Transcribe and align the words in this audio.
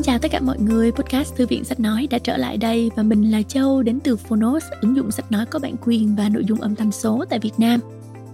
Xin 0.00 0.04
chào 0.04 0.18
tất 0.18 0.30
cả 0.30 0.40
mọi 0.40 0.58
người, 0.58 0.92
podcast 0.92 1.36
Thư 1.36 1.46
viện 1.46 1.64
Sách 1.64 1.80
Nói 1.80 2.08
đã 2.10 2.18
trở 2.18 2.36
lại 2.36 2.56
đây 2.56 2.90
và 2.96 3.02
mình 3.02 3.30
là 3.30 3.42
Châu 3.42 3.82
đến 3.82 4.00
từ 4.04 4.16
Phonos, 4.16 4.64
ứng 4.80 4.96
dụng 4.96 5.10
sách 5.10 5.32
nói 5.32 5.46
có 5.46 5.58
bản 5.58 5.74
quyền 5.84 6.16
và 6.16 6.28
nội 6.28 6.44
dung 6.44 6.60
âm 6.60 6.76
thanh 6.76 6.92
số 6.92 7.24
tại 7.30 7.38
Việt 7.38 7.52
Nam. 7.58 7.80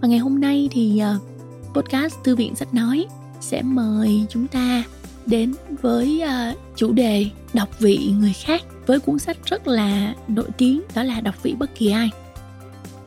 Và 0.01 0.09
ngày 0.09 0.19
hôm 0.19 0.41
nay 0.41 0.69
thì 0.73 1.03
uh, 1.17 1.23
podcast 1.75 2.15
Thư 2.25 2.37
viện 2.37 2.55
Sách 2.55 2.75
Nói 2.75 3.07
sẽ 3.41 3.63
mời 3.63 4.27
chúng 4.29 4.47
ta 4.47 4.85
đến 5.27 5.55
với 5.83 6.23
uh, 6.25 6.59
chủ 6.77 6.93
đề 6.93 7.27
đọc 7.55 7.69
vị 7.79 8.13
người 8.19 8.33
khác 8.33 8.63
với 8.87 9.01
cuốn 9.01 9.19
sách 9.19 9.37
rất 9.45 9.69
là 9.69 10.15
nổi 10.29 10.49
tiếng 10.59 10.83
đó 10.95 11.03
là 11.03 11.21
đọc 11.21 11.43
vị 11.43 11.55
bất 11.59 11.75
kỳ 11.75 11.91
ai. 11.91 12.11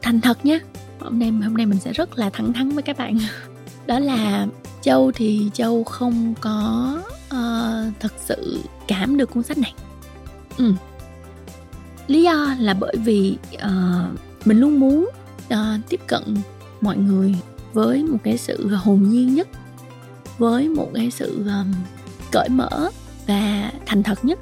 Thành 0.01 0.21
thật 0.21 0.45
nhé, 0.45 0.59
hôm 0.99 1.19
nay 1.19 1.29
hôm 1.29 1.57
nay 1.57 1.65
mình 1.65 1.79
sẽ 1.79 1.93
rất 1.93 2.19
là 2.19 2.29
thẳng 2.29 2.53
thắn 2.53 2.69
với 2.69 2.83
các 2.83 2.97
bạn. 2.97 3.17
Đó 3.87 3.99
là 3.99 4.47
Châu 4.81 5.11
thì 5.11 5.49
Châu 5.53 5.83
không 5.83 6.33
có 6.41 7.01
uh, 7.33 7.93
thật 7.99 8.13
sự 8.25 8.59
cảm 8.87 9.17
được 9.17 9.31
cuốn 9.31 9.43
sách 9.43 9.57
này. 9.57 9.73
Ừ. 10.57 10.73
lý 12.07 12.23
do 12.23 12.55
là 12.59 12.73
bởi 12.73 12.95
vì 13.03 13.37
uh, 13.55 14.19
mình 14.45 14.59
luôn 14.59 14.79
muốn 14.79 15.09
uh, 15.53 15.57
tiếp 15.89 15.99
cận 16.07 16.23
mọi 16.81 16.97
người 16.97 17.35
với 17.73 18.03
một 18.03 18.17
cái 18.23 18.37
sự 18.37 18.75
hồn 18.75 19.09
nhiên 19.09 19.35
nhất 19.35 19.47
với 20.37 20.69
một 20.69 20.89
cái 20.93 21.11
sự 21.11 21.43
um, 21.45 21.73
cởi 22.31 22.49
mở 22.49 22.89
và 23.27 23.71
thành 23.85 24.03
thật 24.03 24.25
nhất. 24.25 24.39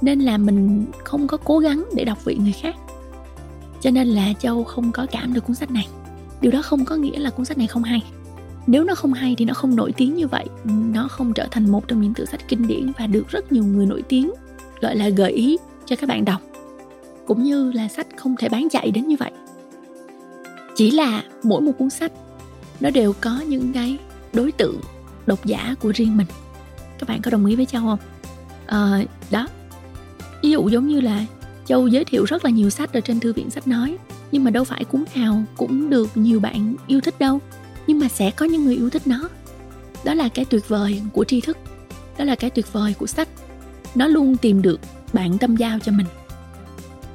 Nên 0.00 0.20
là 0.20 0.38
mình 0.38 0.86
không 1.04 1.26
có 1.26 1.36
cố 1.36 1.58
gắng 1.58 1.84
để 1.94 2.04
đọc 2.04 2.24
vị 2.24 2.36
người 2.40 2.52
khác. 2.52 2.76
Cho 3.80 3.90
nên 3.90 4.08
là 4.08 4.32
châu 4.40 4.64
không 4.64 4.92
có 4.92 5.06
cảm 5.10 5.34
được 5.34 5.46
cuốn 5.46 5.56
sách 5.56 5.70
này. 5.70 5.88
Điều 6.40 6.52
đó 6.52 6.62
không 6.62 6.84
có 6.84 6.96
nghĩa 6.96 7.18
là 7.18 7.30
cuốn 7.30 7.46
sách 7.46 7.58
này 7.58 7.66
không 7.66 7.82
hay 7.82 8.02
nếu 8.66 8.84
nó 8.84 8.94
không 8.94 9.12
hay 9.12 9.34
thì 9.38 9.44
nó 9.44 9.54
không 9.54 9.76
nổi 9.76 9.92
tiếng 9.96 10.14
như 10.14 10.26
vậy. 10.26 10.46
Nó 10.64 11.08
không 11.08 11.32
trở 11.32 11.46
thành 11.50 11.70
một 11.70 11.88
trong 11.88 12.00
những 12.00 12.14
tựa 12.14 12.24
sách 12.24 12.48
kinh 12.48 12.66
điển 12.66 12.92
và 12.98 13.06
được 13.06 13.28
rất 13.28 13.52
nhiều 13.52 13.64
người 13.64 13.86
nổi 13.86 14.02
tiếng 14.08 14.30
gọi 14.80 14.96
là 14.96 15.08
gợi 15.08 15.32
ý 15.32 15.58
cho 15.86 15.96
các 15.96 16.08
bạn 16.08 16.24
đọc 16.24 16.40
cũng 17.26 17.42
như 17.42 17.72
là 17.72 17.88
sách 17.88 18.06
không 18.16 18.36
thể 18.36 18.48
bán 18.48 18.68
chạy 18.70 18.90
đến 18.90 19.06
như 19.06 19.16
vậy. 19.18 19.30
Chỉ 20.76 20.90
là 20.90 21.24
mỗi 21.42 21.60
một 21.60 21.72
cuốn 21.78 21.90
sách 21.90 22.12
nó 22.80 22.90
đều 22.90 23.12
có 23.20 23.40
những 23.48 23.72
cái 23.72 23.98
đối 24.32 24.52
tượng 24.52 24.80
độc 25.26 25.44
giả 25.44 25.74
của 25.80 25.92
riêng 25.94 26.16
mình. 26.16 26.26
Các 26.98 27.08
bạn 27.08 27.22
có 27.22 27.30
đồng 27.30 27.46
ý 27.46 27.56
với 27.56 27.66
châu 27.66 27.82
không? 27.82 27.98
À, 28.66 29.04
đó. 29.30 29.48
Ví 30.42 30.50
dụ 30.50 30.68
giống 30.68 30.88
như 30.88 31.00
là 31.00 31.24
châu 31.66 31.86
giới 31.86 32.04
thiệu 32.04 32.24
rất 32.24 32.44
là 32.44 32.50
nhiều 32.50 32.70
sách 32.70 32.92
ở 32.92 33.00
trên 33.00 33.20
thư 33.20 33.32
viện 33.32 33.50
sách 33.50 33.68
nói 33.68 33.96
nhưng 34.32 34.44
mà 34.44 34.50
đâu 34.50 34.64
phải 34.64 34.84
cuốn 34.84 35.04
nào 35.14 35.42
cũng 35.56 35.90
được 35.90 36.16
nhiều 36.16 36.40
bạn 36.40 36.74
yêu 36.86 37.00
thích 37.00 37.18
đâu 37.18 37.40
nhưng 37.90 37.98
mà 37.98 38.08
sẽ 38.08 38.30
có 38.30 38.46
những 38.46 38.64
người 38.64 38.76
yêu 38.76 38.90
thích 38.90 39.06
nó. 39.06 39.28
Đó 40.04 40.14
là 40.14 40.28
cái 40.28 40.44
tuyệt 40.44 40.68
vời 40.68 41.02
của 41.12 41.24
tri 41.24 41.40
thức. 41.40 41.58
Đó 42.18 42.24
là 42.24 42.34
cái 42.34 42.50
tuyệt 42.50 42.72
vời 42.72 42.94
của 42.98 43.06
sách. 43.06 43.28
Nó 43.94 44.06
luôn 44.06 44.36
tìm 44.36 44.62
được 44.62 44.80
bạn 45.12 45.38
tâm 45.38 45.56
giao 45.56 45.78
cho 45.78 45.92
mình. 45.92 46.06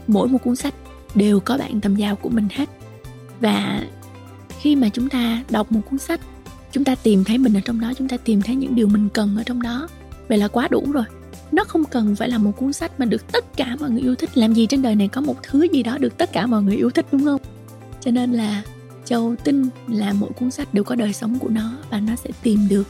Mỗi 0.07 0.27
một 0.27 0.37
cuốn 0.43 0.55
sách 0.55 0.73
đều 1.15 1.39
có 1.39 1.57
bạn 1.57 1.81
tâm 1.81 1.95
giao 1.95 2.15
của 2.15 2.29
mình 2.29 2.47
hết. 2.51 2.69
Và 3.39 3.81
khi 4.59 4.75
mà 4.75 4.89
chúng 4.89 5.09
ta 5.09 5.43
đọc 5.49 5.71
một 5.71 5.81
cuốn 5.89 5.99
sách, 5.99 6.19
chúng 6.71 6.83
ta 6.83 6.95
tìm 6.95 7.23
thấy 7.23 7.37
mình 7.37 7.57
ở 7.57 7.61
trong 7.65 7.79
đó, 7.79 7.93
chúng 7.97 8.07
ta 8.07 8.17
tìm 8.17 8.41
thấy 8.41 8.55
những 8.55 8.75
điều 8.75 8.87
mình 8.87 9.09
cần 9.13 9.37
ở 9.37 9.43
trong 9.43 9.61
đó, 9.61 9.87
vậy 10.27 10.37
là 10.37 10.47
quá 10.47 10.67
đủ 10.67 10.91
rồi. 10.91 11.05
Nó 11.51 11.63
không 11.63 11.85
cần 11.85 12.15
phải 12.15 12.29
là 12.29 12.37
một 12.37 12.51
cuốn 12.57 12.73
sách 12.73 12.99
mà 12.99 13.05
được 13.05 13.31
tất 13.31 13.57
cả 13.57 13.77
mọi 13.79 13.89
người 13.89 14.01
yêu 14.01 14.15
thích. 14.15 14.37
Làm 14.37 14.53
gì 14.53 14.65
trên 14.65 14.81
đời 14.81 14.95
này 14.95 15.07
có 15.07 15.21
một 15.21 15.35
thứ 15.43 15.67
gì 15.71 15.83
đó 15.83 15.97
được 15.97 16.17
tất 16.17 16.31
cả 16.33 16.45
mọi 16.45 16.63
người 16.63 16.75
yêu 16.75 16.89
thích, 16.89 17.05
đúng 17.11 17.23
không? 17.23 17.41
Cho 18.01 18.11
nên 18.11 18.31
là 18.31 18.61
châu 19.05 19.35
tin 19.43 19.69
là 19.87 20.13
mỗi 20.13 20.29
cuốn 20.29 20.51
sách 20.51 20.73
đều 20.73 20.83
có 20.83 20.95
đời 20.95 21.13
sống 21.13 21.39
của 21.39 21.49
nó 21.49 21.71
và 21.89 21.99
nó 21.99 22.15
sẽ 22.15 22.29
tìm 22.43 22.67
được 22.69 22.87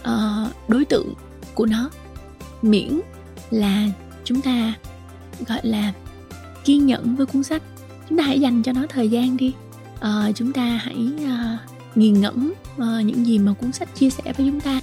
uh, 0.00 0.68
đối 0.68 0.84
tượng 0.84 1.14
của 1.54 1.66
nó. 1.66 1.90
Miễn 2.62 3.00
là 3.50 3.86
chúng 4.24 4.40
ta 4.40 4.74
gọi 5.46 5.60
là 5.62 5.92
kiên 6.64 6.86
nhẫn 6.86 7.16
với 7.16 7.26
cuốn 7.26 7.42
sách. 7.42 7.62
Chúng 8.08 8.18
ta 8.18 8.24
hãy 8.24 8.40
dành 8.40 8.62
cho 8.62 8.72
nó 8.72 8.86
thời 8.88 9.08
gian 9.08 9.36
đi. 9.36 9.54
Uh, 9.96 10.36
chúng 10.36 10.52
ta 10.52 10.64
hãy 10.64 11.08
uh, 11.24 11.60
nghiền 11.94 12.20
ngẫm 12.20 12.52
uh, 12.76 13.04
những 13.04 13.26
gì 13.26 13.38
mà 13.38 13.52
cuốn 13.52 13.72
sách 13.72 13.94
chia 13.94 14.10
sẻ 14.10 14.22
với 14.36 14.46
chúng 14.46 14.60
ta. 14.60 14.80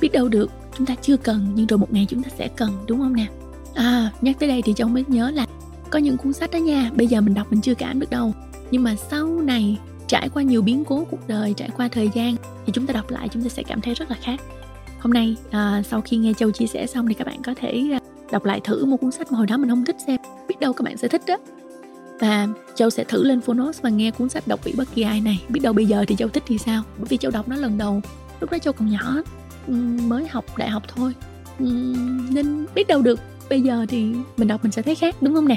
Biết 0.00 0.12
đâu 0.12 0.28
được 0.28 0.50
chúng 0.78 0.86
ta 0.86 0.94
chưa 1.02 1.16
cần 1.16 1.52
nhưng 1.54 1.66
rồi 1.66 1.78
một 1.78 1.92
ngày 1.92 2.06
chúng 2.08 2.22
ta 2.22 2.30
sẽ 2.38 2.48
cần 2.48 2.84
đúng 2.86 2.98
không 2.98 3.16
nè? 3.16 3.26
À 3.74 4.12
nhắc 4.20 4.36
tới 4.40 4.48
đây 4.48 4.62
thì 4.62 4.72
châu 4.76 4.88
mới 4.88 5.04
nhớ 5.08 5.30
là 5.30 5.46
có 5.90 5.98
những 5.98 6.16
cuốn 6.16 6.32
sách 6.32 6.50
đó 6.50 6.58
nha. 6.58 6.90
Bây 6.94 7.06
giờ 7.06 7.20
mình 7.20 7.34
đọc 7.34 7.46
mình 7.50 7.60
chưa 7.60 7.74
cảm 7.74 8.00
được 8.00 8.10
đâu. 8.10 8.32
Nhưng 8.70 8.82
mà 8.82 8.96
sau 9.10 9.26
này 9.26 9.78
trải 10.08 10.28
qua 10.28 10.42
nhiều 10.42 10.62
biến 10.62 10.84
cố 10.84 11.06
cuộc 11.10 11.28
đời 11.28 11.54
trải 11.56 11.68
qua 11.76 11.88
thời 11.88 12.10
gian 12.14 12.36
thì 12.66 12.72
chúng 12.72 12.86
ta 12.86 12.92
đọc 12.92 13.10
lại 13.10 13.28
chúng 13.28 13.42
ta 13.42 13.48
sẽ 13.48 13.62
cảm 13.62 13.80
thấy 13.80 13.94
rất 13.94 14.10
là 14.10 14.16
khác. 14.22 14.40
Hôm 15.00 15.12
nay 15.12 15.36
à, 15.50 15.82
sau 15.90 16.00
khi 16.00 16.16
nghe 16.16 16.32
châu 16.32 16.50
chia 16.50 16.66
sẻ 16.66 16.86
xong 16.86 17.08
thì 17.08 17.14
các 17.14 17.26
bạn 17.26 17.42
có 17.42 17.54
thể 17.54 17.84
à, 17.92 17.98
đọc 18.32 18.44
lại 18.44 18.60
thử 18.64 18.84
một 18.84 18.96
cuốn 18.96 19.10
sách 19.10 19.32
mà 19.32 19.38
hồi 19.38 19.46
đó 19.46 19.56
mình 19.56 19.70
không 19.70 19.84
thích 19.84 19.96
xem 20.06 20.20
biết 20.48 20.60
đâu 20.60 20.72
các 20.72 20.82
bạn 20.82 20.96
sẽ 20.96 21.08
thích 21.08 21.22
đó 21.26 21.36
và 22.20 22.48
châu 22.74 22.90
sẽ 22.90 23.04
thử 23.04 23.24
lên 23.24 23.40
phonos 23.40 23.82
và 23.82 23.90
nghe 23.90 24.10
cuốn 24.10 24.28
sách 24.28 24.48
đọc 24.48 24.64
vị 24.64 24.74
bất 24.76 24.88
kỳ 24.94 25.02
ai 25.02 25.20
này. 25.20 25.42
Biết 25.48 25.60
đâu 25.62 25.72
bây 25.72 25.86
giờ 25.86 26.04
thì 26.08 26.16
châu 26.16 26.28
thích 26.28 26.42
thì 26.46 26.58
sao? 26.58 26.82
Bởi 26.98 27.06
vì 27.08 27.16
châu 27.16 27.30
đọc 27.30 27.48
nó 27.48 27.56
lần 27.56 27.78
đầu 27.78 28.00
lúc 28.40 28.50
đó 28.50 28.58
châu 28.58 28.72
còn 28.72 28.90
nhỏ 28.90 29.22
mới 30.02 30.28
học 30.28 30.44
đại 30.56 30.68
học 30.68 30.82
thôi. 30.88 31.14
Nên 32.30 32.66
biết 32.74 32.86
đâu 32.86 33.02
được 33.02 33.20
bây 33.50 33.60
giờ 33.60 33.86
thì 33.88 34.14
mình 34.36 34.48
đọc 34.48 34.62
mình 34.62 34.72
sẽ 34.72 34.82
thấy 34.82 34.94
khác 34.94 35.16
đúng 35.22 35.34
không 35.34 35.48
nè? 35.48 35.56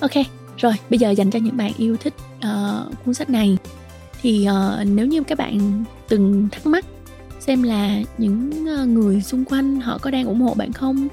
Ok 0.00 0.12
rồi 0.56 0.72
bây 0.90 0.98
giờ 0.98 1.10
dành 1.10 1.30
cho 1.30 1.38
những 1.38 1.56
bạn 1.56 1.72
yêu 1.76 1.96
thích 1.96 2.14
uh, 2.36 3.04
cuốn 3.04 3.14
sách 3.14 3.30
này 3.30 3.58
thì 4.24 4.46
uh, 4.50 4.86
nếu 4.86 5.06
như 5.06 5.22
các 5.22 5.38
bạn 5.38 5.84
từng 6.08 6.48
thắc 6.52 6.66
mắc 6.66 6.84
xem 7.40 7.62
là 7.62 8.00
những 8.18 8.66
uh, 8.82 8.88
người 8.88 9.22
xung 9.22 9.44
quanh 9.44 9.80
họ 9.80 9.98
có 9.98 10.10
đang 10.10 10.26
ủng 10.26 10.40
hộ 10.40 10.54
bạn 10.54 10.72
không? 10.72 11.08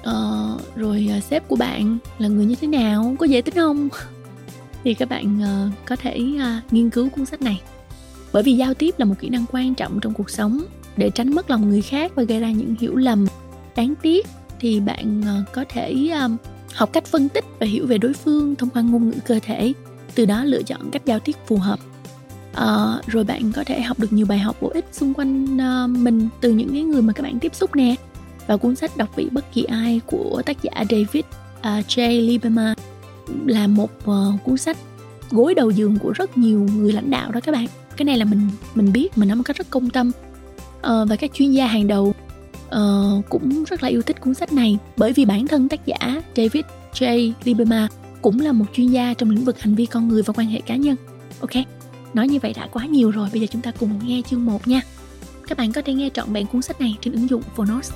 Uh, 0.00 0.76
rồi 0.76 1.10
uh, 1.18 1.24
sếp 1.24 1.48
của 1.48 1.56
bạn 1.56 1.98
là 2.18 2.28
người 2.28 2.44
như 2.44 2.54
thế 2.60 2.68
nào? 2.68 3.16
Có 3.18 3.26
dễ 3.26 3.42
tính 3.42 3.54
không? 3.54 3.88
Thì 4.84 4.94
các 4.94 5.08
bạn 5.08 5.38
uh, 5.42 5.72
có 5.84 5.96
thể 5.96 6.20
uh, 6.36 6.72
nghiên 6.72 6.90
cứu 6.90 7.08
cuốn 7.08 7.26
sách 7.26 7.42
này. 7.42 7.60
Bởi 8.32 8.42
vì 8.42 8.52
giao 8.52 8.74
tiếp 8.74 8.94
là 8.98 9.04
một 9.04 9.14
kỹ 9.20 9.28
năng 9.28 9.44
quan 9.52 9.74
trọng 9.74 10.00
trong 10.00 10.14
cuộc 10.14 10.30
sống. 10.30 10.62
Để 10.96 11.10
tránh 11.10 11.34
mất 11.34 11.50
lòng 11.50 11.68
người 11.68 11.82
khác 11.82 12.12
và 12.14 12.22
gây 12.22 12.40
ra 12.40 12.50
những 12.50 12.74
hiểu 12.80 12.96
lầm 12.96 13.26
đáng 13.76 13.94
tiếc 14.02 14.26
thì 14.60 14.80
bạn 14.80 15.20
uh, 15.20 15.52
có 15.52 15.64
thể 15.68 16.10
um, 16.22 16.36
học 16.74 16.92
cách 16.92 17.04
phân 17.04 17.28
tích 17.28 17.44
và 17.58 17.66
hiểu 17.66 17.86
về 17.86 17.98
đối 17.98 18.12
phương 18.12 18.54
thông 18.54 18.70
qua 18.70 18.82
ngôn 18.82 19.10
ngữ 19.10 19.16
cơ 19.26 19.38
thể. 19.42 19.72
Từ 20.14 20.24
đó 20.24 20.44
lựa 20.44 20.62
chọn 20.62 20.90
cách 20.90 21.02
giao 21.04 21.18
tiếp 21.18 21.36
phù 21.46 21.56
hợp 21.56 21.78
uh, 22.52 23.06
rồi 23.06 23.24
bạn 23.24 23.52
có 23.52 23.64
thể 23.64 23.80
học 23.80 23.98
được 23.98 24.12
nhiều 24.12 24.26
bài 24.26 24.38
học 24.38 24.56
bổ 24.60 24.68
ích 24.68 24.86
xung 24.92 25.14
quanh 25.14 25.44
uh, 25.44 25.90
mình 25.90 26.28
từ 26.40 26.52
những 26.52 26.72
cái 26.72 26.82
người 26.82 27.02
mà 27.02 27.12
các 27.12 27.22
bạn 27.22 27.38
tiếp 27.38 27.54
xúc 27.54 27.76
nè. 27.76 27.94
Và 28.46 28.56
cuốn 28.56 28.76
sách 28.76 28.96
đọc 28.96 29.16
vị 29.16 29.28
bất 29.32 29.52
kỳ 29.52 29.64
ai 29.64 30.00
của 30.06 30.42
tác 30.46 30.62
giả 30.62 30.84
David 30.90 31.24
uh, 31.58 31.86
J. 31.88 32.26
Lieberman 32.26 32.74
là 33.46 33.66
một 33.66 33.90
uh, 34.10 34.44
cuốn 34.44 34.56
sách 34.56 34.76
gối 35.30 35.54
đầu 35.54 35.70
giường 35.70 35.98
của 35.98 36.12
rất 36.12 36.38
nhiều 36.38 36.66
người 36.76 36.92
lãnh 36.92 37.10
đạo 37.10 37.32
đó 37.32 37.40
các 37.40 37.52
bạn. 37.52 37.66
Cái 37.96 38.04
này 38.04 38.18
là 38.18 38.24
mình 38.24 38.48
mình 38.74 38.92
biết 38.92 39.18
mình 39.18 39.28
nói 39.28 39.36
một 39.36 39.42
cách 39.46 39.56
rất 39.56 39.70
công 39.70 39.90
tâm. 39.90 40.10
Uh, 40.78 41.08
và 41.08 41.16
các 41.18 41.30
chuyên 41.34 41.52
gia 41.52 41.66
hàng 41.66 41.86
đầu 41.86 42.14
uh, 42.66 43.28
cũng 43.28 43.64
rất 43.64 43.82
là 43.82 43.88
yêu 43.88 44.02
thích 44.02 44.20
cuốn 44.20 44.34
sách 44.34 44.52
này. 44.52 44.78
Bởi 44.96 45.12
vì 45.12 45.24
bản 45.24 45.46
thân 45.46 45.68
tác 45.68 45.86
giả 45.86 46.22
David 46.36 46.64
J. 46.94 47.32
Lieberman 47.44 47.88
cũng 48.22 48.40
là 48.40 48.52
một 48.52 48.64
chuyên 48.72 48.88
gia 48.88 49.14
trong 49.14 49.30
lĩnh 49.30 49.44
vực 49.44 49.60
hành 49.60 49.74
vi 49.74 49.86
con 49.86 50.08
người 50.08 50.22
và 50.22 50.32
quan 50.36 50.48
hệ 50.48 50.60
cá 50.60 50.76
nhân. 50.76 50.96
Ok? 51.40 51.50
Nói 52.14 52.28
như 52.28 52.38
vậy 52.42 52.52
đã 52.56 52.68
quá 52.72 52.86
nhiều 52.86 53.10
rồi, 53.10 53.28
bây 53.32 53.40
giờ 53.40 53.46
chúng 53.50 53.62
ta 53.62 53.72
cùng 53.80 54.00
nghe 54.06 54.22
chương 54.26 54.44
1 54.44 54.68
nha. 54.68 54.80
Các 55.48 55.58
bạn 55.58 55.72
có 55.72 55.82
thể 55.82 55.94
nghe 55.94 56.10
trọn 56.14 56.32
vẹn 56.32 56.46
cuốn 56.46 56.62
sách 56.62 56.80
này 56.80 56.96
trên 57.00 57.14
ứng 57.14 57.28
dụng 57.28 57.42
Phonos. 57.42 57.92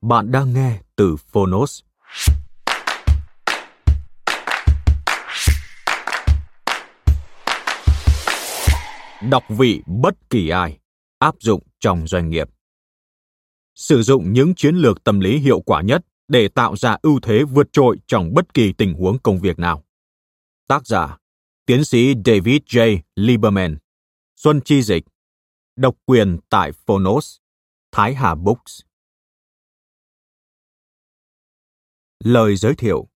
Bạn 0.00 0.32
đang 0.32 0.52
nghe 0.52 0.78
từ 0.96 1.16
Phonos. 1.16 1.82
Đọc 9.30 9.44
vị 9.48 9.82
bất 9.86 10.14
kỳ 10.30 10.48
ai, 10.48 10.78
áp 11.18 11.34
dụng 11.40 11.62
trong 11.80 12.06
doanh 12.06 12.30
nghiệp. 12.30 12.48
Sử 13.74 14.02
dụng 14.02 14.32
những 14.32 14.54
chiến 14.54 14.76
lược 14.76 15.04
tâm 15.04 15.20
lý 15.20 15.38
hiệu 15.38 15.60
quả 15.60 15.82
nhất 15.82 16.04
để 16.28 16.48
tạo 16.48 16.76
ra 16.76 16.96
ưu 17.02 17.20
thế 17.20 17.44
vượt 17.44 17.72
trội 17.72 17.96
trong 18.06 18.34
bất 18.34 18.54
kỳ 18.54 18.72
tình 18.72 18.94
huống 18.94 19.18
công 19.18 19.40
việc 19.40 19.58
nào. 19.58 19.84
Tác 20.68 20.86
giả 20.86 21.18
Tiến 21.66 21.84
sĩ 21.84 22.14
David 22.24 22.62
J. 22.66 22.98
Lieberman 23.16 23.78
Xuân 24.36 24.60
Chi 24.64 24.82
Dịch 24.82 25.04
Độc 25.76 25.96
quyền 26.06 26.38
tại 26.48 26.72
Phonos 26.72 27.36
Thái 27.92 28.14
Hà 28.14 28.34
Books 28.34 28.80
Lời 32.24 32.56
giới 32.56 32.74
thiệu 32.74 33.08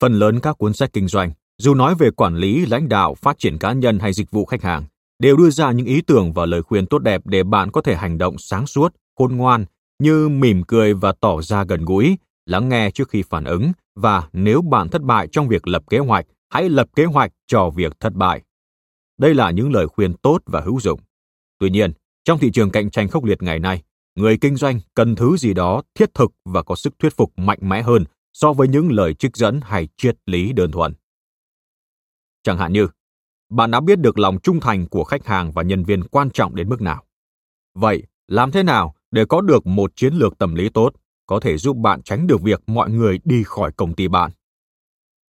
Phần 0.00 0.18
lớn 0.18 0.40
các 0.40 0.58
cuốn 0.58 0.72
sách 0.72 0.90
kinh 0.92 1.08
doanh, 1.08 1.32
dù 1.58 1.74
nói 1.74 1.94
về 1.94 2.10
quản 2.10 2.36
lý, 2.36 2.66
lãnh 2.66 2.88
đạo, 2.88 3.14
phát 3.14 3.38
triển 3.38 3.58
cá 3.58 3.72
nhân 3.72 3.98
hay 3.98 4.12
dịch 4.12 4.30
vụ 4.30 4.44
khách 4.44 4.62
hàng, 4.62 4.84
đều 5.18 5.36
đưa 5.36 5.50
ra 5.50 5.72
những 5.72 5.86
ý 5.86 6.00
tưởng 6.00 6.32
và 6.32 6.46
lời 6.46 6.62
khuyên 6.62 6.86
tốt 6.86 6.98
đẹp 6.98 7.20
để 7.24 7.42
bạn 7.42 7.70
có 7.70 7.82
thể 7.82 7.96
hành 7.96 8.18
động 8.18 8.38
sáng 8.38 8.66
suốt, 8.66 8.94
khôn 9.14 9.36
ngoan 9.36 9.64
như 9.98 10.28
mỉm 10.28 10.62
cười 10.62 10.94
và 10.94 11.12
tỏ 11.12 11.42
ra 11.42 11.64
gần 11.64 11.84
gũi, 11.84 12.18
lắng 12.46 12.68
nghe 12.68 12.90
trước 12.90 13.08
khi 13.08 13.22
phản 13.22 13.44
ứng 13.44 13.72
và 13.94 14.28
nếu 14.32 14.62
bạn 14.62 14.88
thất 14.88 15.02
bại 15.02 15.28
trong 15.32 15.48
việc 15.48 15.68
lập 15.68 15.82
kế 15.90 15.98
hoạch, 15.98 16.26
hãy 16.50 16.68
lập 16.68 16.88
kế 16.96 17.04
hoạch 17.04 17.32
cho 17.46 17.70
việc 17.70 18.00
thất 18.00 18.14
bại. 18.14 18.42
Đây 19.18 19.34
là 19.34 19.50
những 19.50 19.72
lời 19.72 19.86
khuyên 19.86 20.14
tốt 20.14 20.38
và 20.46 20.60
hữu 20.60 20.80
dụng. 20.80 21.00
Tuy 21.58 21.70
nhiên, 21.70 21.92
trong 22.24 22.38
thị 22.38 22.50
trường 22.50 22.70
cạnh 22.70 22.90
tranh 22.90 23.08
khốc 23.08 23.24
liệt 23.24 23.42
ngày 23.42 23.58
nay, 23.58 23.82
người 24.14 24.38
kinh 24.40 24.56
doanh 24.56 24.80
cần 24.94 25.14
thứ 25.14 25.36
gì 25.36 25.54
đó 25.54 25.82
thiết 25.94 26.14
thực 26.14 26.32
và 26.44 26.62
có 26.62 26.74
sức 26.74 26.98
thuyết 26.98 27.16
phục 27.16 27.38
mạnh 27.38 27.58
mẽ 27.62 27.82
hơn 27.82 28.04
so 28.32 28.52
với 28.52 28.68
những 28.68 28.92
lời 28.92 29.14
trích 29.14 29.36
dẫn 29.36 29.60
hay 29.62 29.88
triết 29.96 30.16
lý 30.26 30.52
đơn 30.52 30.70
thuần. 30.70 30.94
Chẳng 32.42 32.58
hạn 32.58 32.72
như, 32.72 32.88
bạn 33.50 33.70
đã 33.70 33.80
biết 33.80 33.98
được 33.98 34.18
lòng 34.18 34.38
trung 34.42 34.60
thành 34.60 34.86
của 34.86 35.04
khách 35.04 35.26
hàng 35.26 35.52
và 35.52 35.62
nhân 35.62 35.84
viên 35.84 36.04
quan 36.04 36.30
trọng 36.30 36.54
đến 36.54 36.68
mức 36.68 36.80
nào. 36.80 37.04
Vậy, 37.74 38.02
làm 38.28 38.50
thế 38.50 38.62
nào 38.62 38.95
để 39.10 39.24
có 39.24 39.40
được 39.40 39.66
một 39.66 39.96
chiến 39.96 40.14
lược 40.14 40.38
tâm 40.38 40.54
lý 40.54 40.68
tốt 40.68 40.92
có 41.26 41.40
thể 41.40 41.56
giúp 41.56 41.76
bạn 41.76 42.02
tránh 42.02 42.26
được 42.26 42.42
việc 42.42 42.62
mọi 42.66 42.90
người 42.90 43.18
đi 43.24 43.42
khỏi 43.44 43.72
công 43.72 43.94
ty 43.94 44.08
bạn? 44.08 44.30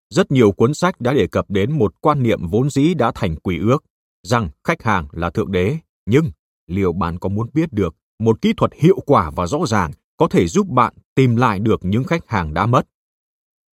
Rất 0.09 0.31
nhiều 0.31 0.51
cuốn 0.51 0.73
sách 0.73 1.01
đã 1.01 1.13
đề 1.13 1.27
cập 1.27 1.45
đến 1.49 1.77
một 1.77 1.93
quan 2.01 2.23
niệm 2.23 2.47
vốn 2.47 2.69
dĩ 2.69 2.93
đã 2.93 3.11
thành 3.15 3.35
quỷ 3.35 3.59
ước, 3.59 3.83
rằng 4.23 4.49
khách 4.63 4.83
hàng 4.83 5.07
là 5.11 5.29
thượng 5.29 5.51
đế, 5.51 5.77
nhưng 6.05 6.31
liệu 6.67 6.93
bạn 6.93 7.19
có 7.19 7.29
muốn 7.29 7.47
biết 7.53 7.73
được 7.73 7.95
một 8.19 8.41
kỹ 8.41 8.53
thuật 8.57 8.73
hiệu 8.73 8.99
quả 9.05 9.31
và 9.35 9.47
rõ 9.47 9.59
ràng 9.67 9.91
có 10.17 10.27
thể 10.27 10.47
giúp 10.47 10.67
bạn 10.67 10.93
tìm 11.15 11.35
lại 11.35 11.59
được 11.59 11.79
những 11.83 12.03
khách 12.03 12.27
hàng 12.27 12.53
đã 12.53 12.65
mất? 12.65 12.87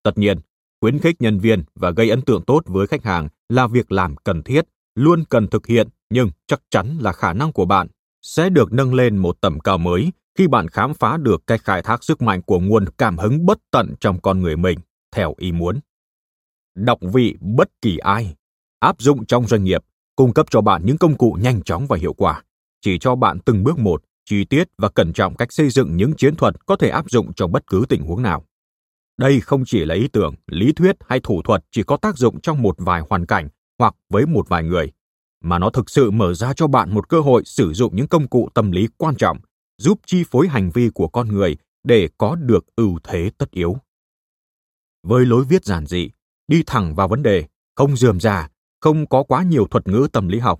Tất 0.03 0.17
nhiên, 0.17 0.37
khuyến 0.81 0.99
khích 0.99 1.15
nhân 1.19 1.39
viên 1.39 1.63
và 1.75 1.91
gây 1.91 2.09
ấn 2.09 2.21
tượng 2.21 2.45
tốt 2.45 2.61
với 2.65 2.87
khách 2.87 3.03
hàng 3.03 3.27
là 3.49 3.67
việc 3.67 3.91
làm 3.91 4.15
cần 4.15 4.43
thiết, 4.43 4.65
luôn 4.95 5.23
cần 5.29 5.47
thực 5.47 5.67
hiện, 5.67 5.87
nhưng 6.09 6.29
chắc 6.47 6.61
chắn 6.69 6.97
là 6.99 7.11
khả 7.11 7.33
năng 7.33 7.51
của 7.51 7.65
bạn 7.65 7.87
sẽ 8.25 8.49
được 8.49 8.73
nâng 8.73 8.93
lên 8.93 9.17
một 9.17 9.41
tầm 9.41 9.59
cao 9.59 9.77
mới 9.77 10.11
khi 10.37 10.47
bạn 10.47 10.67
khám 10.67 10.93
phá 10.93 11.17
được 11.17 11.47
cách 11.47 11.61
khai 11.63 11.81
thác 11.81 12.03
sức 12.03 12.21
mạnh 12.21 12.41
của 12.41 12.59
nguồn 12.59 12.85
cảm 12.97 13.17
hứng 13.17 13.45
bất 13.45 13.57
tận 13.71 13.93
trong 13.99 14.21
con 14.21 14.41
người 14.41 14.57
mình 14.57 14.79
theo 15.15 15.33
ý 15.37 15.51
muốn. 15.51 15.79
Đọc 16.75 16.99
vị 17.13 17.35
bất 17.41 17.69
kỳ 17.81 17.97
ai, 17.97 18.35
áp 18.79 18.95
dụng 19.01 19.25
trong 19.25 19.47
doanh 19.47 19.63
nghiệp, 19.63 19.81
cung 20.15 20.33
cấp 20.33 20.45
cho 20.49 20.61
bạn 20.61 20.81
những 20.85 20.97
công 20.97 21.17
cụ 21.17 21.37
nhanh 21.41 21.61
chóng 21.61 21.87
và 21.87 21.97
hiệu 21.97 22.13
quả, 22.13 22.43
chỉ 22.81 22.97
cho 22.99 23.15
bạn 23.15 23.39
từng 23.39 23.63
bước 23.63 23.79
một, 23.79 24.03
chi 24.25 24.45
tiết 24.45 24.67
và 24.77 24.89
cẩn 24.89 25.13
trọng 25.13 25.35
cách 25.35 25.53
xây 25.53 25.69
dựng 25.69 25.97
những 25.97 26.13
chiến 26.13 26.35
thuật 26.35 26.65
có 26.65 26.75
thể 26.75 26.89
áp 26.89 27.09
dụng 27.09 27.33
trong 27.33 27.51
bất 27.51 27.67
cứ 27.67 27.85
tình 27.89 28.01
huống 28.01 28.21
nào. 28.21 28.45
Đây 29.17 29.39
không 29.39 29.63
chỉ 29.65 29.85
là 29.85 29.95
ý 29.95 30.07
tưởng, 30.07 30.35
lý 30.47 30.73
thuyết 30.73 30.95
hay 31.07 31.19
thủ 31.19 31.41
thuật 31.41 31.65
chỉ 31.71 31.83
có 31.83 31.97
tác 31.97 32.17
dụng 32.17 32.41
trong 32.41 32.61
một 32.61 32.75
vài 32.77 33.01
hoàn 33.09 33.25
cảnh 33.25 33.49
hoặc 33.79 33.95
với 34.09 34.25
một 34.25 34.49
vài 34.49 34.63
người, 34.63 34.91
mà 35.45 35.59
nó 35.59 35.69
thực 35.69 35.89
sự 35.89 36.11
mở 36.11 36.33
ra 36.33 36.53
cho 36.53 36.67
bạn 36.67 36.93
một 36.93 37.09
cơ 37.09 37.19
hội 37.19 37.43
sử 37.45 37.73
dụng 37.73 37.95
những 37.95 38.07
công 38.07 38.27
cụ 38.27 38.49
tâm 38.53 38.71
lý 38.71 38.87
quan 38.97 39.15
trọng, 39.15 39.37
giúp 39.77 39.99
chi 40.05 40.23
phối 40.31 40.47
hành 40.47 40.71
vi 40.71 40.89
của 40.93 41.07
con 41.07 41.27
người 41.27 41.57
để 41.83 42.09
có 42.17 42.35
được 42.35 42.65
ưu 42.75 42.99
thế 43.03 43.31
tất 43.37 43.51
yếu. 43.51 43.77
Với 45.03 45.25
lối 45.25 45.45
viết 45.45 45.65
giản 45.65 45.85
dị, 45.85 46.09
đi 46.47 46.63
thẳng 46.65 46.95
vào 46.95 47.07
vấn 47.07 47.23
đề, 47.23 47.45
không 47.75 47.97
dườm 47.97 48.19
già, 48.19 48.49
không 48.81 49.07
có 49.07 49.23
quá 49.23 49.43
nhiều 49.43 49.67
thuật 49.67 49.87
ngữ 49.87 50.07
tâm 50.13 50.27
lý 50.27 50.39
học, 50.39 50.59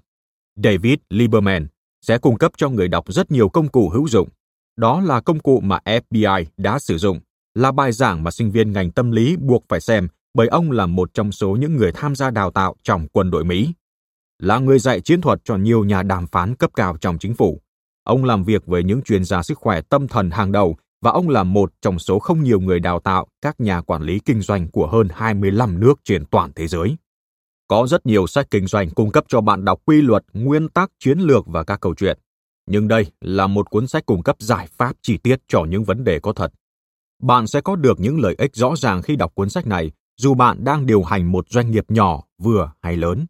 David 0.63 0.95
Lieberman 1.09 1.67
sẽ 2.01 2.17
cung 2.17 2.37
cấp 2.37 2.51
cho 2.57 2.69
người 2.69 2.87
đọc 2.87 3.13
rất 3.13 3.31
nhiều 3.31 3.49
công 3.49 3.67
cụ 3.67 3.89
hữu 3.89 4.07
dụng. 4.07 4.29
Đó 4.75 5.01
là 5.01 5.21
công 5.21 5.39
cụ 5.39 5.59
mà 5.59 5.79
FBI 5.85 6.45
đã 6.57 6.79
sử 6.79 6.97
dụng 6.97 7.19
là 7.53 7.71
bài 7.71 7.91
giảng 7.91 8.23
mà 8.23 8.31
sinh 8.31 8.51
viên 8.51 8.71
ngành 8.71 8.91
tâm 8.91 9.11
lý 9.11 9.35
buộc 9.35 9.63
phải 9.69 9.81
xem 9.81 10.07
bởi 10.33 10.47
ông 10.47 10.71
là 10.71 10.85
một 10.85 11.13
trong 11.13 11.31
số 11.31 11.55
những 11.55 11.75
người 11.75 11.91
tham 11.91 12.15
gia 12.15 12.29
đào 12.29 12.51
tạo 12.51 12.75
trong 12.83 13.07
quân 13.07 13.31
đội 13.31 13.43
Mỹ. 13.43 13.73
Là 14.39 14.59
người 14.59 14.79
dạy 14.79 15.01
chiến 15.01 15.21
thuật 15.21 15.39
cho 15.43 15.57
nhiều 15.57 15.83
nhà 15.83 16.03
đàm 16.03 16.27
phán 16.27 16.55
cấp 16.55 16.71
cao 16.75 16.97
trong 17.01 17.17
chính 17.17 17.33
phủ. 17.33 17.61
Ông 18.03 18.25
làm 18.25 18.43
việc 18.43 18.65
với 18.65 18.83
những 18.83 19.01
chuyên 19.01 19.23
gia 19.23 19.43
sức 19.43 19.57
khỏe 19.57 19.81
tâm 19.81 20.07
thần 20.07 20.31
hàng 20.31 20.51
đầu 20.51 20.77
và 21.01 21.11
ông 21.11 21.29
là 21.29 21.43
một 21.43 21.73
trong 21.81 21.99
số 21.99 22.19
không 22.19 22.43
nhiều 22.43 22.59
người 22.59 22.79
đào 22.79 22.99
tạo 22.99 23.27
các 23.41 23.59
nhà 23.59 23.81
quản 23.81 24.01
lý 24.01 24.19
kinh 24.19 24.41
doanh 24.41 24.71
của 24.71 24.87
hơn 24.87 25.07
25 25.13 25.79
nước 25.79 25.99
trên 26.03 26.25
toàn 26.25 26.51
thế 26.55 26.67
giới. 26.67 26.97
Có 27.67 27.87
rất 27.87 28.05
nhiều 28.05 28.27
sách 28.27 28.47
kinh 28.51 28.67
doanh 28.67 28.89
cung 28.89 29.11
cấp 29.11 29.23
cho 29.27 29.41
bạn 29.41 29.65
đọc 29.65 29.79
quy 29.85 30.01
luật, 30.01 30.23
nguyên 30.33 30.69
tắc, 30.69 30.91
chiến 30.99 31.19
lược 31.19 31.47
và 31.47 31.63
các 31.63 31.81
câu 31.81 31.95
chuyện. 31.95 32.19
Nhưng 32.67 32.87
đây 32.87 33.05
là 33.21 33.47
một 33.47 33.69
cuốn 33.69 33.87
sách 33.87 34.05
cung 34.05 34.23
cấp 34.23 34.35
giải 34.39 34.67
pháp 34.77 34.95
chi 35.01 35.17
tiết 35.17 35.39
cho 35.47 35.65
những 35.65 35.83
vấn 35.83 36.03
đề 36.03 36.19
có 36.19 36.33
thật 36.33 36.51
bạn 37.21 37.47
sẽ 37.47 37.61
có 37.61 37.75
được 37.75 37.99
những 37.99 38.19
lợi 38.19 38.35
ích 38.37 38.55
rõ 38.55 38.75
ràng 38.75 39.01
khi 39.01 39.15
đọc 39.15 39.35
cuốn 39.35 39.49
sách 39.49 39.67
này, 39.67 39.91
dù 40.17 40.33
bạn 40.33 40.63
đang 40.63 40.85
điều 40.85 41.03
hành 41.03 41.31
một 41.31 41.49
doanh 41.49 41.71
nghiệp 41.71 41.85
nhỏ, 41.87 42.23
vừa 42.41 42.71
hay 42.81 42.97
lớn. 42.97 43.25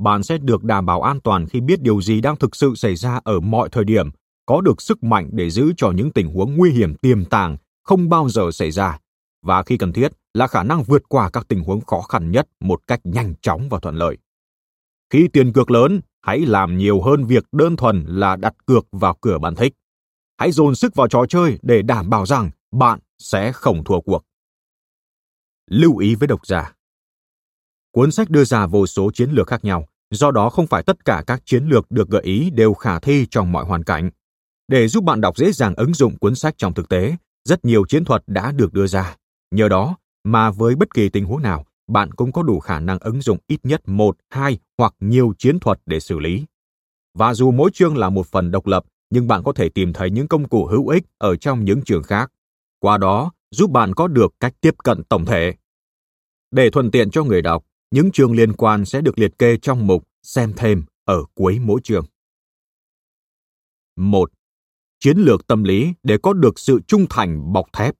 Bạn 0.00 0.22
sẽ 0.22 0.38
được 0.38 0.64
đảm 0.64 0.86
bảo 0.86 1.02
an 1.02 1.20
toàn 1.20 1.46
khi 1.46 1.60
biết 1.60 1.82
điều 1.82 2.00
gì 2.00 2.20
đang 2.20 2.36
thực 2.36 2.56
sự 2.56 2.74
xảy 2.74 2.96
ra 2.96 3.20
ở 3.24 3.40
mọi 3.40 3.68
thời 3.68 3.84
điểm, 3.84 4.10
có 4.46 4.60
được 4.60 4.82
sức 4.82 5.02
mạnh 5.02 5.28
để 5.32 5.50
giữ 5.50 5.72
cho 5.76 5.90
những 5.90 6.10
tình 6.10 6.28
huống 6.28 6.56
nguy 6.56 6.70
hiểm 6.70 6.94
tiềm 6.94 7.24
tàng 7.24 7.56
không 7.84 8.08
bao 8.08 8.28
giờ 8.28 8.50
xảy 8.52 8.70
ra, 8.70 8.98
và 9.42 9.62
khi 9.62 9.76
cần 9.76 9.92
thiết 9.92 10.12
là 10.34 10.46
khả 10.46 10.62
năng 10.62 10.82
vượt 10.82 11.02
qua 11.08 11.30
các 11.30 11.48
tình 11.48 11.60
huống 11.60 11.80
khó 11.80 12.00
khăn 12.00 12.30
nhất 12.30 12.48
một 12.60 12.80
cách 12.86 13.00
nhanh 13.04 13.34
chóng 13.42 13.68
và 13.68 13.78
thuận 13.78 13.94
lợi. 13.94 14.18
Khi 15.12 15.28
tiền 15.32 15.52
cược 15.52 15.70
lớn, 15.70 16.00
hãy 16.22 16.40
làm 16.40 16.78
nhiều 16.78 17.00
hơn 17.02 17.24
việc 17.24 17.44
đơn 17.52 17.76
thuần 17.76 18.04
là 18.08 18.36
đặt 18.36 18.54
cược 18.66 18.86
vào 18.92 19.16
cửa 19.20 19.38
bạn 19.38 19.54
thích. 19.54 19.74
Hãy 20.38 20.52
dồn 20.52 20.74
sức 20.74 20.94
vào 20.94 21.08
trò 21.08 21.26
chơi 21.28 21.58
để 21.62 21.82
đảm 21.82 22.10
bảo 22.10 22.26
rằng 22.26 22.50
bạn 22.72 22.98
sẽ 23.18 23.52
không 23.52 23.84
thua 23.84 24.00
cuộc. 24.00 24.22
Lưu 25.70 25.96
ý 25.96 26.14
với 26.14 26.28
độc 26.28 26.46
giả 26.46 26.72
Cuốn 27.92 28.10
sách 28.10 28.30
đưa 28.30 28.44
ra 28.44 28.66
vô 28.66 28.86
số 28.86 29.10
chiến 29.14 29.30
lược 29.30 29.46
khác 29.46 29.64
nhau, 29.64 29.86
do 30.10 30.30
đó 30.30 30.50
không 30.50 30.66
phải 30.66 30.82
tất 30.82 31.04
cả 31.04 31.24
các 31.26 31.42
chiến 31.44 31.64
lược 31.64 31.90
được 31.90 32.08
gợi 32.08 32.22
ý 32.22 32.50
đều 32.50 32.74
khả 32.74 33.00
thi 33.00 33.26
trong 33.30 33.52
mọi 33.52 33.64
hoàn 33.64 33.84
cảnh. 33.84 34.10
Để 34.68 34.88
giúp 34.88 35.04
bạn 35.04 35.20
đọc 35.20 35.36
dễ 35.36 35.52
dàng 35.52 35.74
ứng 35.74 35.94
dụng 35.94 36.18
cuốn 36.18 36.34
sách 36.34 36.54
trong 36.58 36.74
thực 36.74 36.88
tế, 36.88 37.16
rất 37.44 37.64
nhiều 37.64 37.84
chiến 37.88 38.04
thuật 38.04 38.22
đã 38.26 38.52
được 38.52 38.72
đưa 38.72 38.86
ra. 38.86 39.16
Nhờ 39.50 39.68
đó 39.68 39.96
mà 40.24 40.50
với 40.50 40.74
bất 40.74 40.94
kỳ 40.94 41.08
tình 41.08 41.24
huống 41.24 41.42
nào, 41.42 41.64
bạn 41.88 42.12
cũng 42.12 42.32
có 42.32 42.42
đủ 42.42 42.60
khả 42.60 42.80
năng 42.80 42.98
ứng 42.98 43.22
dụng 43.22 43.38
ít 43.46 43.60
nhất 43.62 43.88
một, 43.88 44.16
hai 44.28 44.58
hoặc 44.78 44.94
nhiều 45.00 45.32
chiến 45.38 45.58
thuật 45.58 45.80
để 45.86 46.00
xử 46.00 46.18
lý. 46.18 46.44
Và 47.14 47.34
dù 47.34 47.50
mỗi 47.50 47.70
chương 47.74 47.96
là 47.96 48.10
một 48.10 48.26
phần 48.26 48.50
độc 48.50 48.66
lập, 48.66 48.84
nhưng 49.10 49.28
bạn 49.28 49.42
có 49.42 49.52
thể 49.52 49.68
tìm 49.68 49.92
thấy 49.92 50.10
những 50.10 50.28
công 50.28 50.48
cụ 50.48 50.66
hữu 50.66 50.88
ích 50.88 51.04
ở 51.18 51.36
trong 51.36 51.64
những 51.64 51.82
trường 51.82 52.02
khác 52.02 52.30
qua 52.80 52.98
đó 52.98 53.32
giúp 53.50 53.70
bạn 53.70 53.94
có 53.94 54.08
được 54.08 54.34
cách 54.40 54.54
tiếp 54.60 54.74
cận 54.84 55.04
tổng 55.04 55.24
thể. 55.24 55.54
Để 56.50 56.70
thuận 56.70 56.90
tiện 56.90 57.10
cho 57.10 57.24
người 57.24 57.42
đọc, 57.42 57.64
những 57.90 58.12
chương 58.12 58.32
liên 58.32 58.52
quan 58.52 58.84
sẽ 58.84 59.00
được 59.00 59.18
liệt 59.18 59.38
kê 59.38 59.56
trong 59.56 59.86
mục 59.86 60.08
xem 60.22 60.52
thêm 60.56 60.84
ở 61.04 61.24
cuối 61.34 61.58
mỗi 61.58 61.80
chương. 61.84 62.06
1. 63.96 64.30
Chiến 65.00 65.18
lược 65.18 65.46
tâm 65.46 65.64
lý 65.64 65.94
để 66.02 66.18
có 66.22 66.32
được 66.32 66.58
sự 66.58 66.80
trung 66.86 67.06
thành 67.10 67.52
bọc 67.52 67.66
thép, 67.72 67.94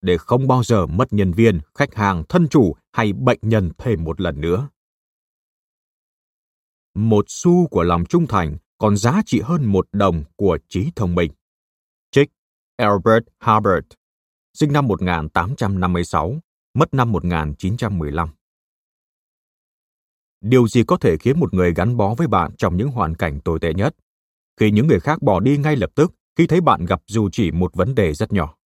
để 0.00 0.18
không 0.18 0.48
bao 0.48 0.62
giờ 0.62 0.86
mất 0.86 1.12
nhân 1.12 1.32
viên, 1.32 1.60
khách 1.74 1.94
hàng, 1.94 2.24
thân 2.28 2.48
chủ 2.48 2.76
hay 2.92 3.12
bệnh 3.12 3.38
nhân 3.42 3.70
thêm 3.78 4.04
một 4.04 4.20
lần 4.20 4.40
nữa. 4.40 4.68
Một 6.94 7.24
xu 7.28 7.68
của 7.68 7.82
lòng 7.82 8.04
trung 8.08 8.26
thành 8.26 8.56
còn 8.78 8.96
giá 8.96 9.22
trị 9.26 9.40
hơn 9.40 9.64
một 9.64 9.88
đồng 9.92 10.24
của 10.36 10.58
trí 10.68 10.90
thông 10.96 11.14
minh. 11.14 11.32
Trích 12.10 12.30
Albert 12.76 13.24
Hubbard 13.40 13.86
sinh 14.54 14.72
năm 14.72 14.88
1856, 14.88 16.40
mất 16.74 16.94
năm 16.94 17.12
1915. 17.12 18.35
Điều 20.40 20.68
gì 20.68 20.84
có 20.84 20.96
thể 20.96 21.16
khiến 21.16 21.40
một 21.40 21.54
người 21.54 21.74
gắn 21.74 21.96
bó 21.96 22.14
với 22.14 22.26
bạn 22.26 22.52
trong 22.58 22.76
những 22.76 22.88
hoàn 22.88 23.14
cảnh 23.14 23.40
tồi 23.40 23.60
tệ 23.60 23.74
nhất? 23.74 23.96
Khi 24.60 24.70
những 24.70 24.86
người 24.86 25.00
khác 25.00 25.22
bỏ 25.22 25.40
đi 25.40 25.56
ngay 25.56 25.76
lập 25.76 25.90
tức 25.94 26.12
khi 26.38 26.46
thấy 26.46 26.60
bạn 26.60 26.84
gặp 26.84 27.02
dù 27.06 27.28
chỉ 27.32 27.50
một 27.50 27.74
vấn 27.74 27.94
đề 27.94 28.14
rất 28.14 28.32
nhỏ. 28.32 28.56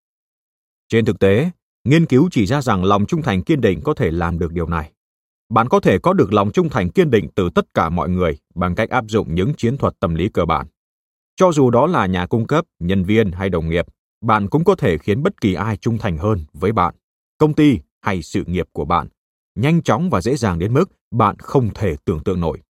Trên 0.88 1.04
thực 1.04 1.18
tế, 1.18 1.50
nghiên 1.84 2.06
cứu 2.06 2.28
chỉ 2.32 2.46
ra 2.46 2.62
rằng 2.62 2.84
lòng 2.84 3.06
trung 3.06 3.22
thành 3.22 3.42
kiên 3.42 3.60
định 3.60 3.80
có 3.84 3.94
thể 3.94 4.10
làm 4.10 4.38
được 4.38 4.52
điều 4.52 4.66
này. 4.66 4.92
Bạn 5.48 5.68
có 5.68 5.80
thể 5.80 5.98
có 5.98 6.12
được 6.12 6.32
lòng 6.32 6.52
trung 6.52 6.68
thành 6.68 6.90
kiên 6.90 7.10
định 7.10 7.28
từ 7.34 7.50
tất 7.54 7.74
cả 7.74 7.88
mọi 7.88 8.08
người 8.08 8.38
bằng 8.54 8.74
cách 8.74 8.90
áp 8.90 9.04
dụng 9.08 9.34
những 9.34 9.54
chiến 9.56 9.76
thuật 9.76 10.00
tâm 10.00 10.14
lý 10.14 10.28
cơ 10.28 10.44
bản. 10.44 10.66
Cho 11.36 11.52
dù 11.52 11.70
đó 11.70 11.86
là 11.86 12.06
nhà 12.06 12.26
cung 12.26 12.46
cấp, 12.46 12.64
nhân 12.78 13.04
viên 13.04 13.32
hay 13.32 13.48
đồng 13.48 13.68
nghiệp, 13.68 13.86
bạn 14.20 14.48
cũng 14.48 14.64
có 14.64 14.74
thể 14.74 14.98
khiến 14.98 15.22
bất 15.22 15.40
kỳ 15.40 15.54
ai 15.54 15.76
trung 15.76 15.98
thành 15.98 16.18
hơn 16.18 16.44
với 16.52 16.72
bạn, 16.72 16.94
công 17.38 17.54
ty 17.54 17.78
hay 18.00 18.22
sự 18.22 18.44
nghiệp 18.46 18.66
của 18.72 18.84
bạn, 18.84 19.08
nhanh 19.54 19.82
chóng 19.82 20.10
và 20.10 20.20
dễ 20.20 20.36
dàng 20.36 20.58
đến 20.58 20.72
mức 20.72 20.90
bạn 21.10 21.36
không 21.38 21.74
thể 21.74 21.96
tưởng 22.04 22.24
tượng 22.24 22.40
nổi. 22.40 22.60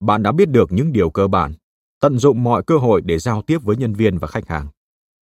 Bạn 0.00 0.22
đã 0.22 0.32
biết 0.32 0.48
được 0.48 0.72
những 0.72 0.92
điều 0.92 1.10
cơ 1.10 1.28
bản, 1.28 1.52
tận 2.00 2.18
dụng 2.18 2.42
mọi 2.42 2.62
cơ 2.66 2.76
hội 2.76 3.00
để 3.04 3.18
giao 3.18 3.42
tiếp 3.42 3.58
với 3.62 3.76
nhân 3.76 3.92
viên 3.92 4.18
và 4.18 4.28
khách 4.28 4.48
hàng. 4.48 4.68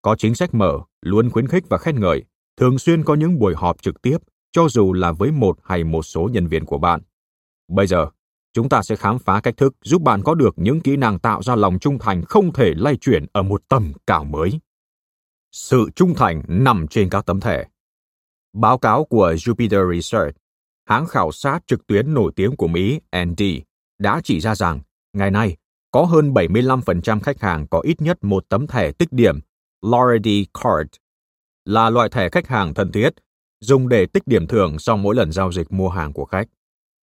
Có 0.01 0.15
chính 0.15 0.35
sách 0.35 0.53
mở, 0.53 0.79
luôn 1.01 1.29
khuyến 1.29 1.47
khích 1.47 1.63
và 1.69 1.77
khen 1.77 1.99
ngợi, 1.99 2.23
thường 2.57 2.79
xuyên 2.79 3.03
có 3.03 3.15
những 3.15 3.39
buổi 3.39 3.55
họp 3.55 3.81
trực 3.81 4.01
tiếp, 4.01 4.17
cho 4.51 4.67
dù 4.69 4.93
là 4.93 5.11
với 5.11 5.31
một 5.31 5.59
hay 5.63 5.83
một 5.83 6.03
số 6.03 6.29
nhân 6.31 6.47
viên 6.47 6.65
của 6.65 6.77
bạn. 6.77 7.01
Bây 7.67 7.87
giờ, 7.87 8.07
chúng 8.53 8.69
ta 8.69 8.81
sẽ 8.81 8.95
khám 8.95 9.19
phá 9.19 9.41
cách 9.41 9.57
thức 9.57 9.75
giúp 9.83 10.01
bạn 10.01 10.23
có 10.23 10.35
được 10.35 10.53
những 10.57 10.81
kỹ 10.81 10.97
năng 10.97 11.19
tạo 11.19 11.43
ra 11.43 11.55
lòng 11.55 11.79
trung 11.79 11.99
thành 11.99 12.25
không 12.25 12.53
thể 12.53 12.73
lay 12.77 12.95
chuyển 12.95 13.25
ở 13.31 13.43
một 13.43 13.61
tầm 13.67 13.93
cao 14.07 14.23
mới. 14.23 14.59
Sự 15.51 15.89
trung 15.95 16.13
thành 16.15 16.43
nằm 16.47 16.87
trên 16.87 17.09
các 17.09 17.25
tấm 17.25 17.39
thẻ. 17.39 17.65
Báo 18.53 18.77
cáo 18.77 19.05
của 19.05 19.33
Jupiter 19.33 19.93
Research, 19.93 20.35
hãng 20.85 21.05
khảo 21.05 21.31
sát 21.31 21.59
trực 21.67 21.87
tuyến 21.87 22.13
nổi 22.13 22.31
tiếng 22.35 22.55
của 22.55 22.67
Mỹ 22.67 22.99
ND, 23.25 23.43
đã 23.99 24.21
chỉ 24.23 24.39
ra 24.39 24.55
rằng 24.55 24.79
ngày 25.13 25.31
nay 25.31 25.57
có 25.91 26.03
hơn 26.03 26.33
75% 26.33 27.19
khách 27.19 27.41
hàng 27.41 27.67
có 27.67 27.79
ít 27.79 28.01
nhất 28.01 28.23
một 28.23 28.49
tấm 28.49 28.67
thẻ 28.67 28.91
tích 28.91 29.11
điểm 29.11 29.39
Loyalty 29.81 30.45
Card, 30.53 30.89
là 31.65 31.89
loại 31.89 32.09
thẻ 32.09 32.29
khách 32.29 32.47
hàng 32.47 32.73
thân 32.73 32.91
thiết, 32.91 33.09
dùng 33.59 33.89
để 33.89 34.05
tích 34.05 34.27
điểm 34.27 34.47
thưởng 34.47 34.79
sau 34.79 34.97
mỗi 34.97 35.15
lần 35.15 35.31
giao 35.31 35.51
dịch 35.51 35.71
mua 35.71 35.89
hàng 35.89 36.13
của 36.13 36.25
khách. 36.25 36.47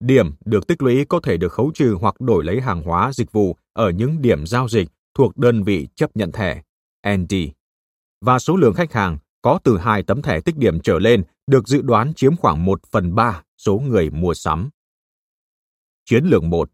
Điểm 0.01 0.35
được 0.45 0.67
tích 0.67 0.83
lũy 0.83 1.05
có 1.05 1.21
thể 1.23 1.37
được 1.37 1.53
khấu 1.53 1.71
trừ 1.75 1.97
hoặc 2.01 2.21
đổi 2.21 2.45
lấy 2.45 2.61
hàng 2.61 2.83
hóa 2.83 3.13
dịch 3.13 3.33
vụ 3.33 3.57
ở 3.73 3.91
những 3.91 4.23
điểm 4.23 4.47
giao 4.47 4.69
dịch 4.69 4.89
thuộc 5.15 5.37
đơn 5.37 5.63
vị 5.63 5.89
chấp 5.95 6.17
nhận 6.17 6.33
thẻ 6.33 6.63
ND. 7.09 7.35
Và 8.21 8.39
số 8.39 8.57
lượng 8.57 8.75
khách 8.75 8.93
hàng 8.93 9.19
có 9.43 9.59
từ 9.65 9.79
hai 9.79 10.03
tấm 10.03 10.23
thẻ 10.23 10.41
tích 10.41 10.57
điểm 10.57 10.81
trở 10.81 10.99
lên 10.99 11.23
được 11.47 11.69
dự 11.69 11.83
đoán 11.83 12.15
chiếm 12.15 12.37
khoảng 12.37 12.65
1 12.65 12.81
phần 12.91 13.15
3 13.15 13.43
số 13.59 13.79
người 13.79 14.11
mua 14.11 14.35
sắm. 14.35 14.71
Chiến 16.05 16.25
lược 16.25 16.43
1. 16.43 16.71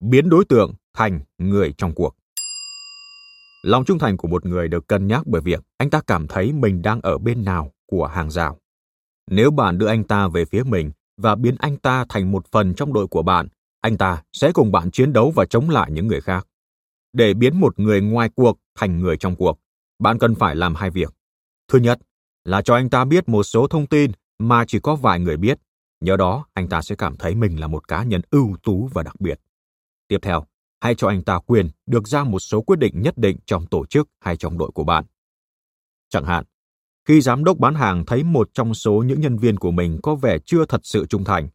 Biến 0.00 0.28
đối 0.28 0.44
tượng 0.44 0.74
thành 0.94 1.20
người 1.38 1.74
trong 1.78 1.94
cuộc. 1.94 2.16
Lòng 3.62 3.84
trung 3.84 3.98
thành 3.98 4.16
của 4.16 4.28
một 4.28 4.46
người 4.46 4.68
được 4.68 4.88
cân 4.88 5.06
nhắc 5.06 5.22
bởi 5.26 5.40
việc 5.40 5.60
anh 5.76 5.90
ta 5.90 6.00
cảm 6.06 6.26
thấy 6.28 6.52
mình 6.52 6.82
đang 6.82 7.00
ở 7.00 7.18
bên 7.18 7.44
nào 7.44 7.72
của 7.86 8.06
hàng 8.06 8.30
rào. 8.30 8.58
Nếu 9.30 9.50
bạn 9.50 9.78
đưa 9.78 9.86
anh 9.86 10.04
ta 10.04 10.28
về 10.28 10.44
phía 10.44 10.62
mình 10.62 10.90
và 11.16 11.34
biến 11.34 11.56
anh 11.58 11.76
ta 11.76 12.04
thành 12.08 12.32
một 12.32 12.46
phần 12.50 12.74
trong 12.74 12.92
đội 12.92 13.06
của 13.06 13.22
bạn, 13.22 13.48
anh 13.80 13.96
ta 13.96 14.22
sẽ 14.32 14.52
cùng 14.52 14.72
bạn 14.72 14.90
chiến 14.90 15.12
đấu 15.12 15.30
và 15.30 15.44
chống 15.44 15.70
lại 15.70 15.90
những 15.90 16.06
người 16.06 16.20
khác. 16.20 16.46
Để 17.12 17.34
biến 17.34 17.60
một 17.60 17.78
người 17.78 18.00
ngoài 18.00 18.30
cuộc 18.34 18.58
thành 18.78 19.00
người 19.00 19.16
trong 19.16 19.36
cuộc, 19.36 19.58
bạn 19.98 20.18
cần 20.18 20.34
phải 20.34 20.56
làm 20.56 20.74
hai 20.74 20.90
việc. 20.90 21.14
Thứ 21.68 21.78
nhất 21.78 21.98
là 22.44 22.62
cho 22.62 22.74
anh 22.74 22.90
ta 22.90 23.04
biết 23.04 23.28
một 23.28 23.42
số 23.42 23.66
thông 23.66 23.86
tin 23.86 24.12
mà 24.38 24.64
chỉ 24.66 24.78
có 24.82 24.96
vài 24.96 25.20
người 25.20 25.36
biết. 25.36 25.58
Nhờ 26.04 26.16
đó, 26.16 26.46
anh 26.54 26.68
ta 26.68 26.82
sẽ 26.82 26.94
cảm 26.94 27.16
thấy 27.16 27.34
mình 27.34 27.60
là 27.60 27.66
một 27.66 27.88
cá 27.88 28.02
nhân 28.02 28.20
ưu 28.30 28.56
tú 28.62 28.88
và 28.92 29.02
đặc 29.02 29.20
biệt. 29.20 29.40
Tiếp 30.08 30.18
theo, 30.22 30.46
hãy 30.80 30.94
cho 30.94 31.08
anh 31.08 31.22
ta 31.22 31.38
quyền 31.46 31.68
được 31.86 32.08
ra 32.08 32.24
một 32.24 32.38
số 32.38 32.62
quyết 32.62 32.78
định 32.78 33.02
nhất 33.02 33.18
định 33.18 33.38
trong 33.46 33.66
tổ 33.66 33.86
chức 33.86 34.08
hay 34.20 34.36
trong 34.36 34.58
đội 34.58 34.70
của 34.74 34.84
bạn. 34.84 35.04
Chẳng 36.08 36.24
hạn, 36.24 36.44
khi 37.08 37.20
giám 37.20 37.44
đốc 37.44 37.58
bán 37.58 37.74
hàng 37.74 38.06
thấy 38.06 38.24
một 38.24 38.50
trong 38.52 38.74
số 38.74 39.02
những 39.06 39.20
nhân 39.20 39.38
viên 39.38 39.56
của 39.56 39.70
mình 39.70 39.98
có 40.02 40.14
vẻ 40.14 40.38
chưa 40.44 40.66
thật 40.66 40.80
sự 40.84 41.06
trung 41.06 41.24
thành, 41.24 41.48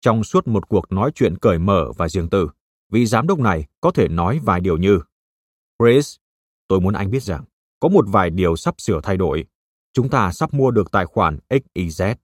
trong 0.00 0.24
suốt 0.24 0.48
một 0.48 0.68
cuộc 0.68 0.92
nói 0.92 1.10
chuyện 1.14 1.38
cởi 1.38 1.58
mở 1.58 1.92
và 1.96 2.08
riêng 2.08 2.30
tư, 2.30 2.50
vị 2.92 3.06
giám 3.06 3.26
đốc 3.26 3.38
này 3.38 3.64
có 3.80 3.90
thể 3.90 4.08
nói 4.08 4.40
vài 4.42 4.60
điều 4.60 4.76
như 4.76 5.00
Chris, 5.78 6.16
tôi 6.68 6.80
muốn 6.80 6.94
anh 6.94 7.10
biết 7.10 7.22
rằng 7.22 7.44
có 7.80 7.88
một 7.88 8.04
vài 8.08 8.30
điều 8.30 8.56
sắp 8.56 8.74
sửa 8.78 9.00
thay 9.02 9.16
đổi. 9.16 9.44
Chúng 9.92 10.08
ta 10.08 10.32
sắp 10.32 10.54
mua 10.54 10.70
được 10.70 10.90
tài 10.90 11.06
khoản 11.06 11.38
XYZ. 11.48 12.14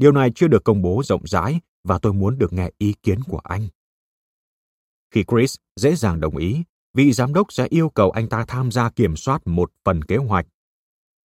Điều 0.00 0.12
này 0.12 0.30
chưa 0.34 0.48
được 0.48 0.64
công 0.64 0.82
bố 0.82 1.02
rộng 1.04 1.22
rãi 1.24 1.60
và 1.84 1.98
tôi 1.98 2.12
muốn 2.12 2.38
được 2.38 2.52
nghe 2.52 2.70
ý 2.78 2.94
kiến 3.02 3.20
của 3.22 3.40
anh. 3.44 3.68
Khi 5.10 5.24
Chris 5.28 5.54
dễ 5.76 5.94
dàng 5.94 6.20
đồng 6.20 6.36
ý, 6.36 6.62
vị 6.94 7.12
giám 7.12 7.34
đốc 7.34 7.52
sẽ 7.52 7.66
yêu 7.70 7.88
cầu 7.88 8.10
anh 8.10 8.28
ta 8.28 8.44
tham 8.48 8.70
gia 8.70 8.90
kiểm 8.90 9.16
soát 9.16 9.46
một 9.46 9.72
phần 9.84 10.04
kế 10.04 10.16
hoạch. 10.16 10.46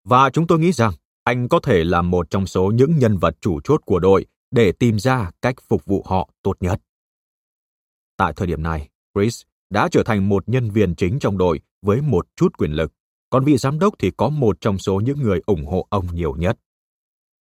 Và 0.03 0.29
chúng 0.29 0.47
tôi 0.47 0.59
nghĩ 0.59 0.71
rằng 0.71 0.93
anh 1.23 1.49
có 1.49 1.59
thể 1.63 1.83
là 1.83 2.01
một 2.01 2.29
trong 2.29 2.47
số 2.47 2.71
những 2.71 2.99
nhân 2.99 3.17
vật 3.17 3.37
chủ 3.41 3.59
chốt 3.63 3.81
của 3.85 3.99
đội 3.99 4.25
để 4.51 4.71
tìm 4.71 4.99
ra 4.99 5.31
cách 5.41 5.55
phục 5.67 5.85
vụ 5.85 6.03
họ 6.05 6.29
tốt 6.43 6.53
nhất. 6.59 6.81
Tại 8.17 8.33
thời 8.35 8.47
điểm 8.47 8.63
này, 8.63 8.89
Chris 9.15 9.41
đã 9.69 9.87
trở 9.91 10.03
thành 10.03 10.29
một 10.29 10.49
nhân 10.49 10.71
viên 10.71 10.95
chính 10.95 11.19
trong 11.19 11.37
đội 11.37 11.59
với 11.81 12.01
một 12.01 12.27
chút 12.35 12.57
quyền 12.57 12.71
lực, 12.71 12.93
còn 13.29 13.45
vị 13.45 13.57
giám 13.57 13.79
đốc 13.79 13.93
thì 13.99 14.11
có 14.17 14.29
một 14.29 14.61
trong 14.61 14.77
số 14.77 14.99
những 14.99 15.21
người 15.21 15.41
ủng 15.45 15.65
hộ 15.65 15.87
ông 15.89 16.07
nhiều 16.13 16.35
nhất. 16.35 16.57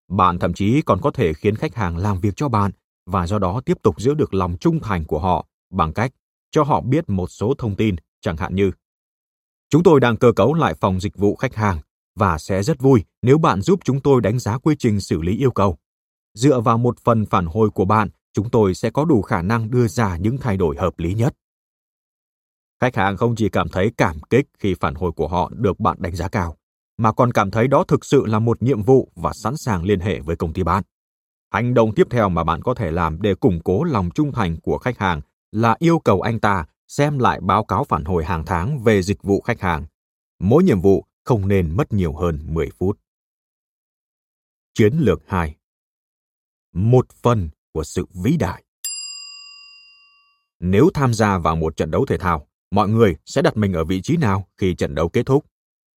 Bạn 0.07 0.39
thậm 0.39 0.53
chí 0.53 0.81
còn 0.81 1.01
có 1.01 1.11
thể 1.11 1.33
khiến 1.33 1.55
khách 1.55 1.75
hàng 1.75 1.97
làm 1.97 2.19
việc 2.19 2.33
cho 2.35 2.49
bạn 2.49 2.71
và 3.05 3.27
do 3.27 3.39
đó 3.39 3.61
tiếp 3.65 3.77
tục 3.83 4.01
giữ 4.01 4.13
được 4.13 4.33
lòng 4.33 4.57
trung 4.59 4.79
thành 4.79 5.05
của 5.05 5.19
họ 5.19 5.45
bằng 5.71 5.93
cách 5.93 6.11
cho 6.51 6.63
họ 6.63 6.81
biết 6.81 7.09
một 7.09 7.27
số 7.27 7.53
thông 7.57 7.75
tin, 7.75 7.95
chẳng 8.21 8.37
hạn 8.37 8.55
như 8.55 8.71
Chúng 9.69 9.83
tôi 9.83 9.99
đang 9.99 10.17
cơ 10.17 10.31
cấu 10.31 10.53
lại 10.53 10.73
phòng 10.73 10.99
dịch 10.99 11.17
vụ 11.17 11.35
khách 11.35 11.55
hàng 11.55 11.79
và 12.15 12.37
sẽ 12.37 12.63
rất 12.63 12.79
vui 12.79 13.03
nếu 13.21 13.37
bạn 13.37 13.61
giúp 13.61 13.79
chúng 13.83 14.01
tôi 14.01 14.21
đánh 14.21 14.39
giá 14.39 14.57
quy 14.57 14.75
trình 14.79 14.99
xử 14.99 15.21
lý 15.21 15.37
yêu 15.37 15.51
cầu. 15.51 15.77
Dựa 16.33 16.59
vào 16.59 16.77
một 16.77 16.99
phần 16.99 17.25
phản 17.25 17.45
hồi 17.45 17.69
của 17.69 17.85
bạn, 17.85 18.09
chúng 18.33 18.49
tôi 18.49 18.73
sẽ 18.73 18.89
có 18.89 19.05
đủ 19.05 19.21
khả 19.21 19.41
năng 19.41 19.71
đưa 19.71 19.87
ra 19.87 20.17
những 20.17 20.37
thay 20.37 20.57
đổi 20.57 20.77
hợp 20.77 20.99
lý 20.99 21.13
nhất. 21.13 21.33
Khách 22.81 22.95
hàng 22.95 23.17
không 23.17 23.35
chỉ 23.35 23.49
cảm 23.49 23.69
thấy 23.69 23.91
cảm 23.97 24.19
kích 24.29 24.45
khi 24.59 24.73
phản 24.79 24.95
hồi 24.95 25.11
của 25.11 25.27
họ 25.27 25.51
được 25.53 25.79
bạn 25.79 25.97
đánh 25.99 26.15
giá 26.15 26.27
cao, 26.27 26.57
mà 26.97 27.11
còn 27.11 27.31
cảm 27.31 27.51
thấy 27.51 27.67
đó 27.67 27.83
thực 27.87 28.05
sự 28.05 28.25
là 28.25 28.39
một 28.39 28.63
nhiệm 28.63 28.83
vụ 28.83 29.11
và 29.15 29.33
sẵn 29.33 29.57
sàng 29.57 29.83
liên 29.83 29.99
hệ 29.99 30.19
với 30.19 30.35
công 30.35 30.53
ty 30.53 30.63
bạn. 30.63 30.83
Hành 31.51 31.73
động 31.73 31.95
tiếp 31.95 32.07
theo 32.09 32.29
mà 32.29 32.43
bạn 32.43 32.61
có 32.61 32.73
thể 32.73 32.91
làm 32.91 33.21
để 33.21 33.35
củng 33.35 33.59
cố 33.63 33.83
lòng 33.83 34.09
trung 34.15 34.31
thành 34.31 34.57
của 34.61 34.77
khách 34.77 34.97
hàng 34.97 35.21
là 35.51 35.75
yêu 35.79 35.99
cầu 35.99 36.21
anh 36.21 36.39
ta 36.39 36.65
xem 36.87 37.19
lại 37.19 37.39
báo 37.41 37.63
cáo 37.63 37.83
phản 37.83 38.05
hồi 38.05 38.25
hàng 38.25 38.43
tháng 38.45 38.79
về 38.79 39.01
dịch 39.01 39.23
vụ 39.23 39.41
khách 39.41 39.61
hàng. 39.61 39.85
Mỗi 40.39 40.63
nhiệm 40.63 40.81
vụ 40.81 41.05
không 41.23 41.47
nên 41.47 41.77
mất 41.77 41.93
nhiều 41.93 42.13
hơn 42.13 42.39
10 42.47 42.69
phút. 42.79 42.99
Chiến 44.73 44.97
lược 44.97 45.21
2 45.27 45.55
Một 46.73 47.07
phần 47.11 47.49
của 47.73 47.83
sự 47.83 48.05
vĩ 48.23 48.37
đại 48.37 48.63
Nếu 50.59 50.89
tham 50.93 51.13
gia 51.13 51.37
vào 51.37 51.55
một 51.55 51.77
trận 51.77 51.91
đấu 51.91 52.05
thể 52.05 52.17
thao, 52.17 52.47
mọi 52.71 52.89
người 52.89 53.15
sẽ 53.25 53.41
đặt 53.41 53.57
mình 53.57 53.73
ở 53.73 53.83
vị 53.83 54.01
trí 54.01 54.17
nào 54.17 54.47
khi 54.57 54.75
trận 54.75 54.95
đấu 54.95 55.09
kết 55.09 55.25
thúc? 55.25 55.45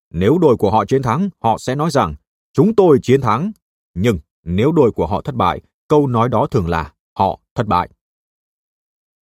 Nếu 0.09 0.37
đội 0.37 0.57
của 0.57 0.71
họ 0.71 0.85
chiến 0.85 1.01
thắng, 1.01 1.29
họ 1.39 1.57
sẽ 1.57 1.75
nói 1.75 1.91
rằng 1.91 2.15
chúng 2.53 2.75
tôi 2.75 2.99
chiến 3.01 3.21
thắng. 3.21 3.51
Nhưng 3.93 4.19
nếu 4.43 4.71
đội 4.71 4.91
của 4.91 5.07
họ 5.07 5.21
thất 5.21 5.35
bại, 5.35 5.61
câu 5.87 6.07
nói 6.07 6.29
đó 6.29 6.47
thường 6.51 6.67
là 6.67 6.93
họ 7.17 7.39
thất 7.55 7.67
bại. 7.67 7.89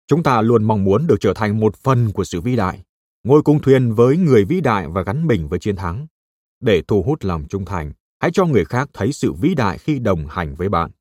Chúng 0.08 0.24
ta 0.24 0.42
luôn 0.42 0.63
mong 0.63 0.84
muốn 0.84 1.08
được 1.08 1.18
trở 1.20 1.34
thành 1.34 1.60
một 1.60 1.75
phần 1.75 2.12
của 2.12 2.24
sự 2.24 2.42
vĩ 2.42 2.56
đại, 2.56 2.84
ngồi 3.24 3.42
cùng 3.42 3.62
thuyền 3.62 3.94
với 3.94 4.18
người 4.18 4.46
vĩ 4.46 4.62
đại 4.62 4.88
và 4.88 5.01
gắn 5.01 5.27
mình 5.27 5.48
với 5.48 5.60
chiến 5.60 5.75
thắng. 5.75 6.08
Để 6.60 6.82
thu 6.88 7.04
hút 7.04 7.24
lòng 7.24 7.46
trung 7.50 7.65
thành, 7.65 7.92
hãy 8.20 8.32
cho 8.34 8.46
người 8.46 8.65
khác 8.65 8.89
thấy 8.94 9.12
sự 9.12 9.34
vĩ 9.34 9.56
đại 9.56 9.77
khi 9.77 10.00
đồng 10.00 10.27
hành 10.27 10.56
với 10.56 10.70
bạn. 10.70 10.92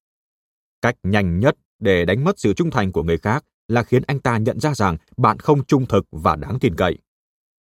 Cách 0.82 0.94
nhanh 1.02 1.38
nhất 1.38 1.56
để 1.78 2.04
đánh 2.04 2.24
mất 2.24 2.38
sự 2.38 2.52
trung 2.54 2.70
thành 2.70 2.92
của 2.92 3.02
người 3.02 3.18
khác 3.18 3.44
là 3.68 3.82
khiến 3.82 4.02
anh 4.06 4.20
ta 4.20 4.38
nhận 4.38 4.60
ra 4.60 4.74
rằng 4.74 4.96
bạn 5.16 5.38
không 5.38 5.64
trung 5.64 5.86
thực 5.86 6.04
và 6.10 6.36
đáng 6.36 6.58
tin 6.58 6.74
cậy. 6.76 6.98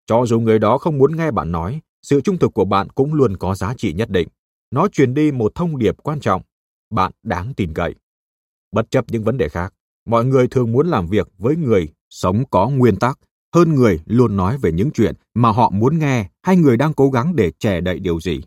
Cho 0.07 0.26
dù 0.26 0.41
người 0.41 0.59
đó 0.59 0.79
không 0.79 0.99
muốn 0.99 1.17
nghe 1.17 1.31
bạn 1.31 1.52
nói, 1.52 1.81
sự 2.03 2.21
trung 2.21 2.39
thực 2.39 2.55
của 2.55 2.65
bạn 2.65 2.89
cũng 2.91 3.15
luôn 3.15 3.37
có 3.37 3.55
giá 3.55 3.75
trị 3.75 3.93
nhất 3.93 4.11
định. 4.11 4.29
Nó 4.71 4.89
truyền 4.89 5.15
đi 5.15 5.33
một 5.33 5.53
thông 5.55 5.79
điệp 5.79 5.97
quan 6.03 6.21
trọng. 6.21 6.43
Bạn 6.91 7.13
đáng 7.23 7.55
tin 7.55 7.75
cậy. 7.75 7.95
Bất 8.73 8.91
chấp 8.91 9.05
những 9.09 9.25
vấn 9.25 9.37
đề 9.37 9.49
khác, 9.49 9.75
mọi 10.07 10.25
người 10.25 10.49
thường 10.49 10.73
muốn 10.73 10.87
làm 10.87 11.07
việc 11.07 11.29
với 11.39 11.57
người 11.57 11.89
sống 12.11 12.43
có 12.51 12.69
nguyên 12.69 12.97
tắc 12.97 13.19
hơn 13.55 13.75
người 13.75 14.01
luôn 14.07 14.37
nói 14.37 14.59
về 14.59 14.73
những 14.73 14.91
chuyện 14.91 15.15
mà 15.35 15.53
họ 15.53 15.71
muốn 15.71 15.99
nghe 15.99 16.31
hay 16.43 16.57
người 16.57 16.77
đang 16.77 16.95
cố 16.95 17.11
gắng 17.11 17.37
để 17.37 17.53
che 17.59 17.81
đậy 17.81 17.99
điều 17.99 18.21
gì. 18.21 18.41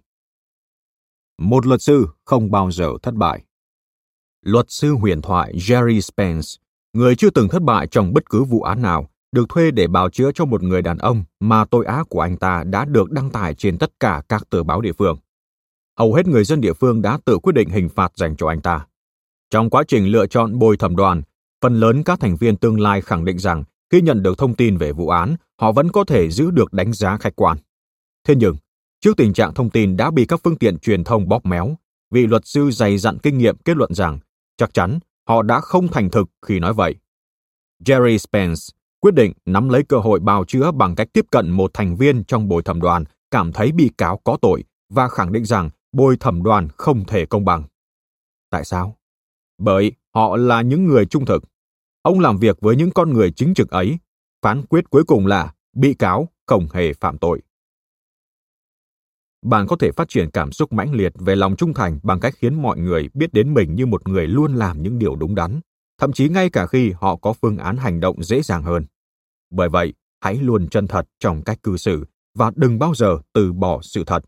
Một 1.37 1.65
luật 1.65 1.81
sư 1.81 2.07
không 2.25 2.51
bao 2.51 2.71
giờ 2.71 2.91
thất 3.03 3.13
bại. 3.13 3.43
Luật 4.41 4.65
sư 4.69 4.93
huyền 4.93 5.21
thoại 5.21 5.53
Jerry 5.55 5.99
Spence, 5.99 6.47
người 6.93 7.15
chưa 7.15 7.29
từng 7.29 7.47
thất 7.49 7.61
bại 7.61 7.87
trong 7.87 8.13
bất 8.13 8.29
cứ 8.29 8.43
vụ 8.43 8.61
án 8.61 8.81
nào, 8.81 9.09
được 9.35 9.49
thuê 9.49 9.71
để 9.71 9.87
bào 9.87 10.09
chữa 10.09 10.31
cho 10.35 10.45
một 10.45 10.63
người 10.63 10.81
đàn 10.81 10.97
ông 10.97 11.23
mà 11.39 11.65
tội 11.65 11.85
ác 11.85 12.09
của 12.09 12.21
anh 12.21 12.37
ta 12.37 12.63
đã 12.63 12.85
được 12.85 13.11
đăng 13.11 13.29
tải 13.29 13.55
trên 13.55 13.77
tất 13.77 13.91
cả 13.99 14.21
các 14.29 14.49
tờ 14.49 14.63
báo 14.63 14.81
địa 14.81 14.93
phương. 14.93 15.17
Hầu 15.99 16.13
hết 16.13 16.27
người 16.27 16.43
dân 16.43 16.61
địa 16.61 16.73
phương 16.73 17.01
đã 17.01 17.19
tự 17.25 17.37
quyết 17.39 17.53
định 17.53 17.69
hình 17.69 17.89
phạt 17.89 18.11
dành 18.15 18.35
cho 18.35 18.47
anh 18.47 18.61
ta. 18.61 18.85
Trong 19.49 19.69
quá 19.69 19.83
trình 19.87 20.07
lựa 20.07 20.27
chọn 20.27 20.59
bồi 20.59 20.77
thẩm 20.77 20.95
đoàn, 20.95 21.21
phần 21.61 21.79
lớn 21.79 22.03
các 22.03 22.19
thành 22.19 22.35
viên 22.35 22.57
tương 22.57 22.79
lai 22.79 23.01
khẳng 23.01 23.25
định 23.25 23.39
rằng 23.39 23.63
khi 23.91 24.01
nhận 24.01 24.23
được 24.23 24.37
thông 24.37 24.55
tin 24.55 24.77
về 24.77 24.91
vụ 24.91 25.09
án, 25.09 25.35
họ 25.61 25.71
vẫn 25.71 25.91
có 25.91 26.03
thể 26.03 26.29
giữ 26.29 26.51
được 26.51 26.73
đánh 26.73 26.93
giá 26.93 27.17
khách 27.17 27.35
quan. 27.35 27.57
Thế 28.27 28.35
nhưng, 28.35 28.55
trước 29.01 29.17
tình 29.17 29.33
trạng 29.33 29.53
thông 29.53 29.69
tin 29.69 29.97
đã 29.97 30.11
bị 30.11 30.25
các 30.25 30.39
phương 30.43 30.57
tiện 30.57 30.79
truyền 30.79 31.03
thông 31.03 31.29
bóp 31.29 31.45
méo, 31.45 31.75
vị 32.11 32.27
luật 32.27 32.45
sư 32.45 32.71
dày 32.71 32.97
dặn 32.97 33.17
kinh 33.23 33.37
nghiệm 33.37 33.57
kết 33.57 33.77
luận 33.77 33.93
rằng 33.93 34.19
chắc 34.57 34.73
chắn 34.73 34.99
họ 35.27 35.41
đã 35.41 35.59
không 35.59 35.87
thành 35.87 36.09
thực 36.09 36.27
khi 36.45 36.59
nói 36.59 36.73
vậy. 36.73 36.95
Jerry 37.85 38.17
Spence 38.17 38.61
quyết 38.99 39.13
định 39.13 39.33
nắm 39.45 39.69
lấy 39.69 39.83
cơ 39.83 39.97
hội 39.97 40.19
bào 40.19 40.45
chữa 40.45 40.71
bằng 40.71 40.95
cách 40.95 41.07
tiếp 41.13 41.25
cận 41.31 41.51
một 41.51 41.71
thành 41.73 41.95
viên 41.95 42.23
trong 42.23 42.47
bồi 42.47 42.63
thẩm 42.63 42.81
đoàn 42.81 43.03
cảm 43.31 43.53
thấy 43.53 43.71
bị 43.71 43.91
cáo 43.97 44.17
có 44.23 44.37
tội 44.41 44.63
và 44.89 45.09
khẳng 45.09 45.31
định 45.31 45.45
rằng 45.45 45.69
bồi 45.91 46.17
thẩm 46.17 46.43
đoàn 46.43 46.67
không 46.77 47.05
thể 47.05 47.25
công 47.25 47.45
bằng. 47.45 47.63
Tại 48.49 48.65
sao? 48.65 48.97
Bởi 49.57 49.91
họ 50.13 50.37
là 50.37 50.61
những 50.61 50.85
người 50.85 51.05
trung 51.05 51.25
thực. 51.25 51.43
Ông 52.01 52.19
làm 52.19 52.37
việc 52.37 52.57
với 52.61 52.75
những 52.75 52.91
con 52.91 53.13
người 53.13 53.31
chính 53.31 53.53
trực 53.53 53.69
ấy. 53.69 53.97
Phán 54.41 54.65
quyết 54.65 54.89
cuối 54.89 55.03
cùng 55.07 55.27
là 55.27 55.53
bị 55.75 55.93
cáo 55.93 56.27
không 56.47 56.67
hề 56.73 56.93
phạm 56.93 57.17
tội. 57.17 57.41
Bạn 59.41 59.67
có 59.67 59.75
thể 59.79 59.91
phát 59.91 60.09
triển 60.09 60.29
cảm 60.31 60.51
xúc 60.51 60.73
mãnh 60.73 60.93
liệt 60.93 61.13
về 61.15 61.35
lòng 61.35 61.55
trung 61.55 61.73
thành 61.73 61.99
bằng 62.03 62.19
cách 62.19 62.33
khiến 62.37 62.61
mọi 62.61 62.77
người 62.77 63.09
biết 63.13 63.33
đến 63.33 63.53
mình 63.53 63.75
như 63.75 63.85
một 63.85 64.07
người 64.07 64.27
luôn 64.27 64.55
làm 64.55 64.83
những 64.83 64.99
điều 64.99 65.15
đúng 65.15 65.35
đắn, 65.35 65.59
thậm 65.97 66.13
chí 66.13 66.29
ngay 66.29 66.49
cả 66.49 66.67
khi 66.67 66.91
họ 66.91 67.15
có 67.15 67.33
phương 67.33 67.57
án 67.57 67.77
hành 67.77 67.99
động 67.99 68.23
dễ 68.23 68.41
dàng 68.41 68.63
hơn. 68.63 68.85
Bởi 69.49 69.69
vậy, 69.69 69.93
hãy 70.21 70.35
luôn 70.35 70.69
chân 70.69 70.87
thật 70.87 71.05
trong 71.19 71.43
cách 71.43 71.63
cư 71.63 71.77
xử 71.77 72.05
và 72.35 72.51
đừng 72.55 72.79
bao 72.79 72.95
giờ 72.95 73.17
từ 73.33 73.53
bỏ 73.53 73.81
sự 73.81 74.03
thật. 74.03 74.23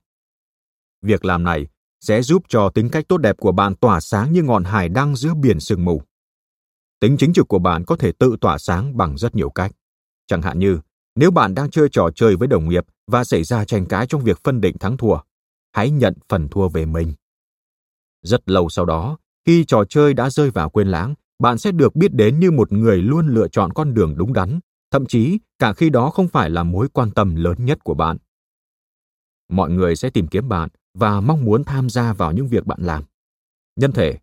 Việc 1.01 1.25
làm 1.25 1.43
này 1.43 1.67
sẽ 2.01 2.21
giúp 2.21 2.43
cho 2.47 2.69
tính 2.69 2.89
cách 2.89 3.05
tốt 3.07 3.17
đẹp 3.17 3.37
của 3.37 3.51
bạn 3.51 3.75
tỏa 3.75 3.99
sáng 3.99 4.33
như 4.33 4.43
ngọn 4.43 4.63
hải 4.63 4.89
đăng 4.89 5.15
giữa 5.15 5.33
biển 5.33 5.59
sương 5.59 5.85
mù. 5.85 6.01
Tính 6.99 7.17
chính 7.19 7.33
trực 7.33 7.47
của 7.47 7.59
bạn 7.59 7.85
có 7.85 7.95
thể 7.95 8.11
tự 8.11 8.37
tỏa 8.41 8.57
sáng 8.57 8.97
bằng 8.97 9.17
rất 9.17 9.35
nhiều 9.35 9.49
cách. 9.49 9.71
Chẳng 10.27 10.41
hạn 10.41 10.59
như, 10.59 10.79
nếu 11.15 11.31
bạn 11.31 11.55
đang 11.55 11.69
chơi 11.69 11.89
trò 11.91 12.09
chơi 12.15 12.35
với 12.35 12.47
đồng 12.47 12.69
nghiệp 12.69 12.85
và 13.07 13.23
xảy 13.23 13.43
ra 13.43 13.65
tranh 13.65 13.85
cãi 13.85 14.05
trong 14.09 14.23
việc 14.23 14.39
phân 14.43 14.61
định 14.61 14.77
thắng 14.77 14.97
thua, 14.97 15.17
hãy 15.71 15.89
nhận 15.89 16.13
phần 16.29 16.47
thua 16.49 16.69
về 16.69 16.85
mình. 16.85 17.13
Rất 18.21 18.49
lâu 18.49 18.69
sau 18.69 18.85
đó, 18.85 19.17
khi 19.45 19.65
trò 19.65 19.83
chơi 19.89 20.13
đã 20.13 20.29
rơi 20.29 20.51
vào 20.51 20.69
quên 20.69 20.87
lãng, 20.87 21.13
bạn 21.39 21.57
sẽ 21.57 21.71
được 21.71 21.95
biết 21.95 22.13
đến 22.13 22.39
như 22.39 22.51
một 22.51 22.71
người 22.71 22.97
luôn 22.97 23.27
lựa 23.27 23.47
chọn 23.47 23.73
con 23.73 23.93
đường 23.93 24.15
đúng 24.17 24.33
đắn, 24.33 24.59
thậm 24.91 25.05
chí 25.05 25.39
cả 25.59 25.73
khi 25.73 25.89
đó 25.89 26.09
không 26.09 26.27
phải 26.27 26.49
là 26.49 26.63
mối 26.63 26.87
quan 26.93 27.11
tâm 27.11 27.35
lớn 27.35 27.65
nhất 27.65 27.83
của 27.83 27.93
bạn. 27.93 28.17
Mọi 29.49 29.69
người 29.69 29.95
sẽ 29.95 30.09
tìm 30.09 30.27
kiếm 30.27 30.49
bạn 30.49 30.69
và 30.93 31.21
mong 31.21 31.45
muốn 31.45 31.63
tham 31.63 31.89
gia 31.89 32.13
vào 32.13 32.31
những 32.31 32.47
việc 32.47 32.65
bạn 32.65 32.79
làm. 32.81 33.03
Nhân 33.75 33.91
thể, 33.91 34.17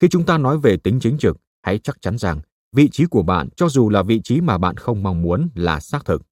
khi 0.00 0.08
chúng 0.08 0.26
ta 0.26 0.38
nói 0.38 0.58
về 0.58 0.76
tính 0.76 1.00
chính 1.00 1.18
trực, 1.18 1.36
hãy 1.62 1.78
chắc 1.78 2.02
chắn 2.02 2.18
rằng 2.18 2.40
vị 2.72 2.88
trí 2.92 3.06
của 3.06 3.22
bạn 3.22 3.48
cho 3.56 3.68
dù 3.68 3.88
là 3.90 4.02
vị 4.02 4.20
trí 4.24 4.40
mà 4.40 4.58
bạn 4.58 4.76
không 4.76 5.02
mong 5.02 5.22
muốn 5.22 5.48
là 5.54 5.80
xác 5.80 6.04
thực. 6.04 6.22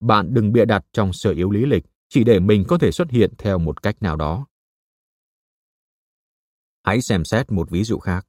Bạn 0.00 0.34
đừng 0.34 0.52
bịa 0.52 0.64
đặt 0.64 0.84
trong 0.92 1.12
sở 1.12 1.30
yếu 1.30 1.50
lý 1.50 1.66
lịch 1.66 1.84
chỉ 2.08 2.24
để 2.24 2.40
mình 2.40 2.64
có 2.68 2.78
thể 2.78 2.92
xuất 2.92 3.10
hiện 3.10 3.32
theo 3.38 3.58
một 3.58 3.82
cách 3.82 4.02
nào 4.02 4.16
đó. 4.16 4.46
Hãy 6.82 7.02
xem 7.02 7.24
xét 7.24 7.52
một 7.52 7.70
ví 7.70 7.84
dụ 7.84 7.98
khác. 7.98 8.26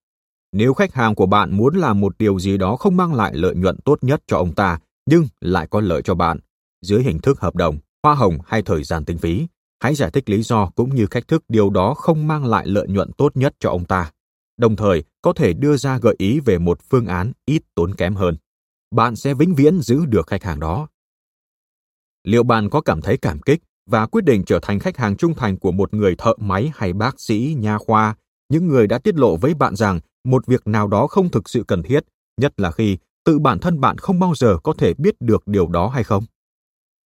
Nếu 0.54 0.74
khách 0.74 0.94
hàng 0.94 1.16
của 1.16 1.26
bạn 1.26 1.58
muốn 1.58 1.76
làm 1.76 2.00
một 2.00 2.18
điều 2.18 2.40
gì 2.40 2.58
đó 2.58 2.76
không 2.76 2.98
mang 2.98 3.14
lại 3.14 3.32
lợi 3.36 3.56
nhuận 3.56 3.78
tốt 3.86 4.00
nhất 4.02 4.24
cho 4.28 4.38
ông 4.38 4.56
ta, 4.56 4.80
nhưng 5.06 5.28
lại 5.42 5.68
có 5.68 5.82
lợi 5.82 6.02
cho 6.02 6.16
bạn, 6.16 6.40
dưới 6.82 7.04
hình 7.04 7.20
thức 7.20 7.40
hợp 7.40 7.56
đồng, 7.56 7.78
hoa 8.04 8.16
hồng 8.16 8.38
hay 8.46 8.62
thời 8.62 8.84
gian 8.84 9.06
tính 9.06 9.18
phí, 9.18 9.48
hãy 9.80 9.96
giải 9.96 10.12
thích 10.12 10.30
lý 10.30 10.42
do 10.42 10.70
cũng 10.76 10.96
như 10.96 11.08
cách 11.08 11.28
thức 11.28 11.44
điều 11.50 11.70
đó 11.70 11.94
không 11.94 12.28
mang 12.28 12.46
lại 12.46 12.68
lợi 12.68 12.88
nhuận 12.88 13.12
tốt 13.14 13.38
nhất 13.38 13.54
cho 13.60 13.70
ông 13.70 13.86
ta. 13.86 14.12
Đồng 14.58 14.76
thời, 14.76 15.04
có 15.22 15.34
thể 15.34 15.54
đưa 15.54 15.78
ra 15.78 15.98
gợi 15.98 16.16
ý 16.18 16.40
về 16.40 16.58
một 16.58 16.80
phương 16.90 17.06
án 17.06 17.32
ít 17.46 17.62
tốn 17.76 17.96
kém 17.96 18.16
hơn. 18.16 18.38
Bạn 18.92 19.16
sẽ 19.16 19.34
vĩnh 19.34 19.56
viễn 19.56 19.82
giữ 19.82 20.06
được 20.06 20.28
khách 20.28 20.44
hàng 20.44 20.60
đó. 20.60 20.88
Liệu 22.24 22.44
bạn 22.44 22.70
có 22.70 22.82
cảm 22.82 23.02
thấy 23.02 23.18
cảm 23.18 23.40
kích 23.42 23.60
và 23.90 24.08
quyết 24.08 24.26
định 24.26 24.44
trở 24.46 24.60
thành 24.62 24.80
khách 24.80 24.98
hàng 24.98 25.18
trung 25.18 25.34
thành 25.36 25.58
của 25.58 25.72
một 25.72 25.94
người 25.94 26.16
thợ 26.18 26.34
máy 26.38 26.72
hay 26.76 26.94
bác 26.94 27.22
sĩ, 27.22 27.56
nha 27.60 27.78
khoa, 27.78 28.16
những 28.50 28.68
người 28.68 28.88
đã 28.88 28.98
tiết 28.98 29.16
lộ 29.16 29.38
với 29.38 29.54
bạn 29.54 29.76
rằng 29.76 30.00
một 30.24 30.46
việc 30.48 30.68
nào 30.68 30.88
đó 30.88 31.08
không 31.08 31.32
thực 31.32 31.50
sự 31.50 31.64
cần 31.68 31.84
thiết, 31.84 32.04
nhất 32.38 32.60
là 32.60 32.72
khi 32.72 32.98
tự 33.26 33.40
bản 33.40 33.60
thân 33.60 33.82
bạn 33.82 33.98
không 33.98 34.20
bao 34.20 34.36
giờ 34.36 34.58
có 34.64 34.74
thể 34.78 34.94
biết 34.94 35.16
được 35.20 35.48
điều 35.48 35.68
đó 35.68 35.88
hay 35.88 36.04
không? 36.04 36.24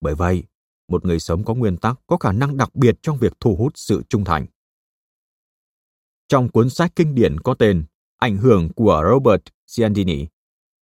Bởi 0.01 0.15
vậy, 0.15 0.43
một 0.87 1.05
người 1.05 1.19
sống 1.19 1.43
có 1.43 1.53
nguyên 1.53 1.77
tắc 1.77 1.99
có 2.07 2.17
khả 2.17 2.31
năng 2.31 2.57
đặc 2.57 2.75
biệt 2.75 2.95
trong 3.01 3.17
việc 3.17 3.33
thu 3.39 3.55
hút 3.55 3.73
sự 3.75 4.01
trung 4.09 4.23
thành. 4.23 4.45
Trong 6.27 6.49
cuốn 6.49 6.69
sách 6.69 6.91
kinh 6.95 7.15
điển 7.15 7.39
có 7.39 7.53
tên 7.53 7.85
Ảnh 8.17 8.37
hưởng 8.37 8.69
của 8.73 9.03
Robert 9.11 9.41
Cialdini, 9.75 10.27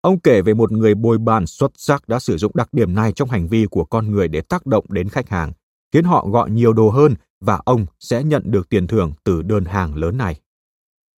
ông 0.00 0.21
kể 0.21 0.43
về 0.43 0.55
một 0.55 0.73
người 0.73 0.95
bồi 0.95 1.19
bàn 1.19 1.47
xuất 1.47 1.73
sắc 1.76 2.09
đã 2.09 2.19
sử 2.19 2.37
dụng 2.37 2.53
đặc 2.55 2.69
điểm 2.73 2.95
này 2.95 3.12
trong 3.12 3.31
hành 3.31 3.49
vi 3.49 3.67
của 3.71 3.85
con 3.85 4.11
người 4.11 4.29
để 4.29 4.41
tác 4.41 4.67
động 4.67 4.85
đến 4.88 5.09
khách 5.09 5.29
hàng, 5.29 5.53
khiến 5.93 6.05
họ 6.05 6.26
gọi 6.29 6.50
nhiều 6.50 6.73
đồ 6.73 6.91
hơn 6.91 7.14
và 7.41 7.61
ông 7.64 7.87
sẽ 8.00 8.25
nhận 8.25 8.43
được 8.47 8.69
tiền 8.69 8.87
thưởng 8.87 9.12
từ 9.25 9.43
đơn 9.43 9.64
hàng 9.64 9.95
lớn 9.95 10.17
này. 10.17 10.41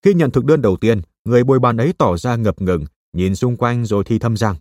Khi 0.06 0.14
nhận 0.14 0.30
thực 0.30 0.44
đơn 0.44 0.62
đầu 0.62 0.76
tiên, 0.76 1.00
người 1.24 1.44
bồi 1.44 1.58
bàn 1.58 1.76
ấy 1.76 1.92
tỏ 1.98 2.16
ra 2.16 2.36
ngập 2.36 2.62
ngừng, 2.62 2.84
nhìn 3.12 3.34
xung 3.34 3.56
quanh 3.56 3.84
rồi 3.84 4.04
thi 4.04 4.18
thầm 4.18 4.36
rằng 4.36 4.56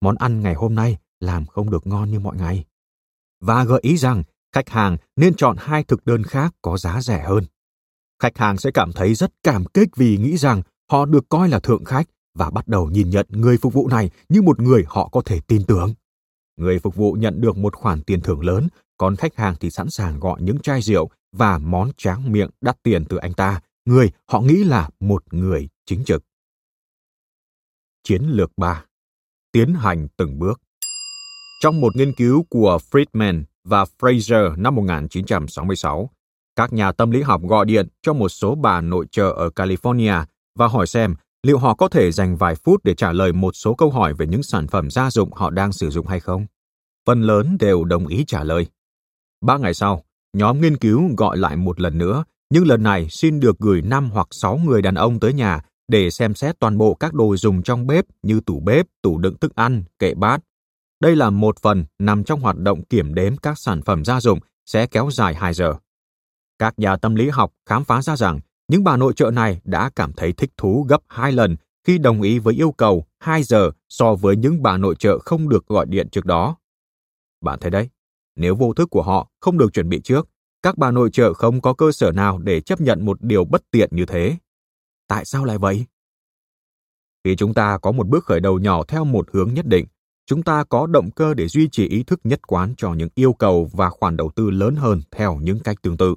món 0.00 0.16
ăn 0.16 0.40
ngày 0.40 0.54
hôm 0.54 0.74
nay 0.74 0.98
làm 1.20 1.46
không 1.46 1.70
được 1.70 1.86
ngon 1.86 2.10
như 2.10 2.20
mọi 2.20 2.36
ngày. 2.36 2.64
Và 3.40 3.64
gợi 3.64 3.80
ý 3.82 3.96
rằng 3.96 4.22
khách 4.54 4.68
hàng 4.68 4.96
nên 5.16 5.34
chọn 5.34 5.56
hai 5.58 5.84
thực 5.84 6.06
đơn 6.06 6.22
khác 6.24 6.54
có 6.62 6.76
giá 6.76 7.00
rẻ 7.02 7.24
hơn. 7.28 7.44
Khách 8.22 8.38
hàng 8.38 8.56
sẽ 8.56 8.70
cảm 8.70 8.92
thấy 8.92 9.14
rất 9.14 9.30
cảm 9.42 9.64
kích 9.64 9.88
vì 9.96 10.16
nghĩ 10.16 10.36
rằng 10.36 10.62
họ 10.90 11.04
được 11.04 11.28
coi 11.28 11.48
là 11.48 11.60
thượng 11.60 11.84
khách 11.84 12.06
và 12.34 12.50
bắt 12.50 12.68
đầu 12.68 12.90
nhìn 12.90 13.10
nhận 13.10 13.26
người 13.30 13.56
phục 13.56 13.72
vụ 13.72 13.88
này 13.88 14.10
như 14.28 14.42
một 14.42 14.60
người 14.60 14.84
họ 14.88 15.08
có 15.08 15.22
thể 15.24 15.40
tin 15.46 15.64
tưởng. 15.64 15.94
Người 16.56 16.78
phục 16.78 16.94
vụ 16.96 17.12
nhận 17.12 17.40
được 17.40 17.56
một 17.56 17.74
khoản 17.74 18.02
tiền 18.02 18.20
thưởng 18.20 18.40
lớn, 18.40 18.68
còn 18.98 19.16
khách 19.16 19.36
hàng 19.36 19.54
thì 19.60 19.70
sẵn 19.70 19.90
sàng 19.90 20.20
gọi 20.20 20.42
những 20.42 20.58
chai 20.58 20.82
rượu 20.82 21.10
và 21.32 21.58
món 21.58 21.90
tráng 21.96 22.32
miệng 22.32 22.50
đắt 22.60 22.82
tiền 22.82 23.04
từ 23.04 23.16
anh 23.16 23.32
ta 23.32 23.60
người 23.84 24.10
họ 24.26 24.40
nghĩ 24.40 24.64
là 24.64 24.88
một 25.00 25.34
người 25.34 25.68
chính 25.86 26.04
trực. 26.04 26.22
Chiến 28.02 28.22
lược 28.22 28.50
3. 28.56 28.84
Tiến 29.52 29.74
hành 29.74 30.08
từng 30.16 30.38
bước. 30.38 30.60
Trong 31.60 31.80
một 31.80 31.96
nghiên 31.96 32.12
cứu 32.12 32.46
của 32.50 32.78
Friedman 32.90 33.42
và 33.64 33.84
Fraser 33.98 34.62
năm 34.62 34.74
1966, 34.74 36.10
các 36.56 36.72
nhà 36.72 36.92
tâm 36.92 37.10
lý 37.10 37.22
học 37.22 37.42
gọi 37.48 37.66
điện 37.66 37.88
cho 38.02 38.12
một 38.12 38.28
số 38.28 38.54
bà 38.54 38.80
nội 38.80 39.06
trợ 39.10 39.30
ở 39.30 39.48
California 39.48 40.24
và 40.58 40.66
hỏi 40.66 40.86
xem 40.86 41.14
liệu 41.42 41.58
họ 41.58 41.74
có 41.74 41.88
thể 41.88 42.12
dành 42.12 42.36
vài 42.36 42.54
phút 42.54 42.84
để 42.84 42.94
trả 42.94 43.12
lời 43.12 43.32
một 43.32 43.52
số 43.52 43.74
câu 43.74 43.90
hỏi 43.90 44.14
về 44.14 44.26
những 44.26 44.42
sản 44.42 44.66
phẩm 44.66 44.90
gia 44.90 45.10
dụng 45.10 45.32
họ 45.32 45.50
đang 45.50 45.72
sử 45.72 45.90
dụng 45.90 46.06
hay 46.06 46.20
không. 46.20 46.46
Phần 47.06 47.22
lớn 47.22 47.56
đều 47.60 47.84
đồng 47.84 48.06
ý 48.06 48.24
trả 48.26 48.44
lời. 48.44 48.66
Ba 49.40 49.58
ngày 49.58 49.74
sau, 49.74 50.04
nhóm 50.32 50.60
nghiên 50.60 50.76
cứu 50.76 51.10
gọi 51.16 51.38
lại 51.38 51.56
một 51.56 51.80
lần 51.80 51.98
nữa 51.98 52.24
nhưng 52.50 52.66
lần 52.66 52.82
này 52.82 53.08
xin 53.10 53.40
được 53.40 53.58
gửi 53.58 53.82
5 53.82 54.10
hoặc 54.10 54.28
6 54.30 54.56
người 54.56 54.82
đàn 54.82 54.94
ông 54.94 55.20
tới 55.20 55.32
nhà 55.32 55.60
để 55.88 56.10
xem 56.10 56.34
xét 56.34 56.58
toàn 56.58 56.78
bộ 56.78 56.94
các 56.94 57.14
đồ 57.14 57.36
dùng 57.36 57.62
trong 57.62 57.86
bếp 57.86 58.04
như 58.22 58.40
tủ 58.40 58.60
bếp, 58.60 58.86
tủ 59.02 59.18
đựng 59.18 59.36
thức 59.38 59.54
ăn, 59.54 59.84
kệ 59.98 60.14
bát. 60.14 60.40
Đây 61.00 61.16
là 61.16 61.30
một 61.30 61.58
phần 61.62 61.84
nằm 61.98 62.24
trong 62.24 62.40
hoạt 62.40 62.56
động 62.56 62.84
kiểm 62.84 63.14
đếm 63.14 63.36
các 63.36 63.58
sản 63.58 63.82
phẩm 63.82 64.04
gia 64.04 64.20
dụng 64.20 64.38
sẽ 64.66 64.86
kéo 64.86 65.10
dài 65.12 65.34
2 65.34 65.54
giờ. 65.54 65.74
Các 66.58 66.78
nhà 66.78 66.96
tâm 66.96 67.14
lý 67.14 67.28
học 67.28 67.52
khám 67.66 67.84
phá 67.84 68.02
ra 68.02 68.16
rằng 68.16 68.40
những 68.68 68.84
bà 68.84 68.96
nội 68.96 69.12
trợ 69.16 69.30
này 69.30 69.60
đã 69.64 69.90
cảm 69.96 70.12
thấy 70.12 70.32
thích 70.32 70.50
thú 70.56 70.86
gấp 70.88 71.00
2 71.08 71.32
lần 71.32 71.56
khi 71.86 71.98
đồng 71.98 72.22
ý 72.22 72.38
với 72.38 72.54
yêu 72.54 72.72
cầu 72.72 73.06
2 73.18 73.42
giờ 73.42 73.70
so 73.88 74.14
với 74.14 74.36
những 74.36 74.62
bà 74.62 74.76
nội 74.76 74.94
trợ 74.98 75.18
không 75.18 75.48
được 75.48 75.66
gọi 75.66 75.86
điện 75.86 76.08
trước 76.12 76.26
đó. 76.26 76.56
Bạn 77.40 77.58
thấy 77.60 77.70
đấy, 77.70 77.88
nếu 78.36 78.54
vô 78.54 78.74
thức 78.74 78.90
của 78.90 79.02
họ 79.02 79.28
không 79.40 79.58
được 79.58 79.72
chuẩn 79.72 79.88
bị 79.88 80.00
trước, 80.04 80.28
các 80.62 80.78
bà 80.78 80.90
nội 80.90 81.10
trợ 81.12 81.34
không 81.34 81.60
có 81.60 81.74
cơ 81.74 81.92
sở 81.92 82.12
nào 82.12 82.38
để 82.38 82.60
chấp 82.60 82.80
nhận 82.80 83.04
một 83.04 83.22
điều 83.22 83.44
bất 83.44 83.62
tiện 83.70 83.88
như 83.92 84.06
thế. 84.06 84.36
Tại 85.08 85.24
sao 85.24 85.44
lại 85.44 85.58
vậy? 85.58 85.86
Khi 87.24 87.36
chúng 87.36 87.54
ta 87.54 87.78
có 87.78 87.92
một 87.92 88.08
bước 88.08 88.24
khởi 88.24 88.40
đầu 88.40 88.58
nhỏ 88.58 88.84
theo 88.84 89.04
một 89.04 89.28
hướng 89.32 89.54
nhất 89.54 89.66
định, 89.66 89.86
chúng 90.26 90.42
ta 90.42 90.64
có 90.64 90.86
động 90.86 91.10
cơ 91.10 91.34
để 91.34 91.48
duy 91.48 91.68
trì 91.68 91.88
ý 91.88 92.02
thức 92.02 92.20
nhất 92.24 92.46
quán 92.46 92.74
cho 92.76 92.94
những 92.94 93.08
yêu 93.14 93.32
cầu 93.32 93.70
và 93.72 93.90
khoản 93.90 94.16
đầu 94.16 94.30
tư 94.36 94.50
lớn 94.50 94.76
hơn 94.76 95.02
theo 95.10 95.38
những 95.42 95.60
cách 95.60 95.76
tương 95.82 95.96
tự. 95.96 96.14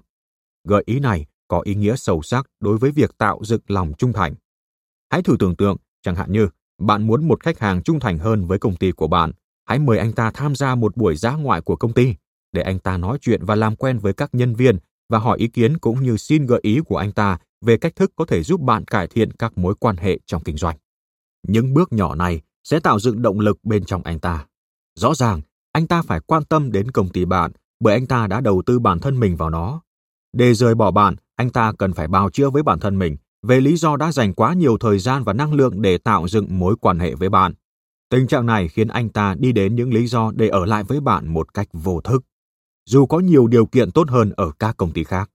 Gợi 0.67 0.83
ý 0.85 0.99
này 0.99 1.25
có 1.47 1.59
ý 1.59 1.75
nghĩa 1.75 1.95
sâu 1.95 2.21
sắc 2.21 2.45
đối 2.59 2.77
với 2.77 2.91
việc 2.91 3.17
tạo 3.17 3.39
dựng 3.43 3.61
lòng 3.67 3.93
trung 3.97 4.13
thành. 4.13 4.33
Hãy 5.09 5.21
thử 5.21 5.35
tưởng 5.39 5.55
tượng, 5.55 5.77
chẳng 6.01 6.15
hạn 6.15 6.31
như 6.31 6.49
bạn 6.79 7.07
muốn 7.07 7.27
một 7.27 7.43
khách 7.43 7.59
hàng 7.59 7.83
trung 7.83 7.99
thành 7.99 8.19
hơn 8.19 8.45
với 8.45 8.59
công 8.59 8.75
ty 8.75 8.91
của 8.91 9.07
bạn, 9.07 9.31
hãy 9.65 9.79
mời 9.79 9.97
anh 9.97 10.13
ta 10.13 10.31
tham 10.31 10.55
gia 10.55 10.75
một 10.75 10.97
buổi 10.97 11.15
giá 11.15 11.31
ngoại 11.31 11.61
của 11.61 11.75
công 11.75 11.93
ty 11.93 12.15
để 12.53 12.61
anh 12.61 12.79
ta 12.79 12.97
nói 12.97 13.17
chuyện 13.21 13.45
và 13.45 13.55
làm 13.55 13.75
quen 13.75 13.97
với 13.97 14.13
các 14.13 14.29
nhân 14.33 14.55
viên 14.55 14.77
và 15.09 15.19
hỏi 15.19 15.37
ý 15.37 15.47
kiến 15.47 15.77
cũng 15.77 16.03
như 16.03 16.17
xin 16.17 16.45
gợi 16.45 16.59
ý 16.63 16.79
của 16.85 16.97
anh 16.97 17.11
ta 17.11 17.37
về 17.65 17.77
cách 17.77 17.95
thức 17.95 18.11
có 18.15 18.25
thể 18.25 18.43
giúp 18.43 18.61
bạn 18.61 18.85
cải 18.85 19.07
thiện 19.07 19.31
các 19.31 19.57
mối 19.57 19.75
quan 19.79 19.97
hệ 19.97 20.19
trong 20.25 20.43
kinh 20.43 20.57
doanh. 20.57 20.77
Những 21.47 21.73
bước 21.73 21.93
nhỏ 21.93 22.15
này 22.15 22.41
sẽ 22.63 22.79
tạo 22.79 22.99
dựng 22.99 23.21
động 23.21 23.39
lực 23.39 23.63
bên 23.63 23.85
trong 23.85 24.03
anh 24.03 24.19
ta. 24.19 24.45
Rõ 24.99 25.15
ràng, 25.15 25.41
anh 25.71 25.87
ta 25.87 26.01
phải 26.01 26.19
quan 26.19 26.43
tâm 26.43 26.71
đến 26.71 26.91
công 26.91 27.09
ty 27.09 27.25
bạn 27.25 27.51
bởi 27.79 27.93
anh 27.93 28.05
ta 28.05 28.27
đã 28.27 28.41
đầu 28.41 28.61
tư 28.65 28.79
bản 28.79 28.99
thân 28.99 29.19
mình 29.19 29.35
vào 29.35 29.49
nó. 29.49 29.81
Để 30.33 30.53
rời 30.53 30.75
bỏ 30.75 30.91
bạn, 30.91 31.15
anh 31.35 31.49
ta 31.49 31.73
cần 31.77 31.93
phải 31.93 32.07
bào 32.07 32.29
chữa 32.29 32.49
với 32.49 32.63
bản 32.63 32.79
thân 32.79 32.99
mình 32.99 33.17
về 33.47 33.61
lý 33.61 33.75
do 33.75 33.95
đã 33.97 34.11
dành 34.11 34.33
quá 34.33 34.53
nhiều 34.53 34.77
thời 34.77 34.99
gian 34.99 35.23
và 35.23 35.33
năng 35.33 35.53
lượng 35.53 35.81
để 35.81 35.97
tạo 35.97 36.27
dựng 36.27 36.59
mối 36.59 36.75
quan 36.81 36.99
hệ 36.99 37.15
với 37.15 37.29
bạn. 37.29 37.53
Tình 38.09 38.27
trạng 38.27 38.45
này 38.45 38.67
khiến 38.67 38.87
anh 38.87 39.09
ta 39.09 39.35
đi 39.39 39.51
đến 39.51 39.75
những 39.75 39.93
lý 39.93 40.07
do 40.07 40.31
để 40.35 40.47
ở 40.47 40.65
lại 40.65 40.83
với 40.83 40.99
bạn 40.99 41.33
một 41.33 41.53
cách 41.53 41.67
vô 41.73 42.01
thức 42.01 42.23
dù 42.85 43.05
có 43.05 43.19
nhiều 43.19 43.47
điều 43.47 43.65
kiện 43.65 43.91
tốt 43.91 44.09
hơn 44.09 44.31
ở 44.37 44.51
các 44.59 44.77
công 44.77 44.91
ty 44.91 45.03
khác. 45.03 45.29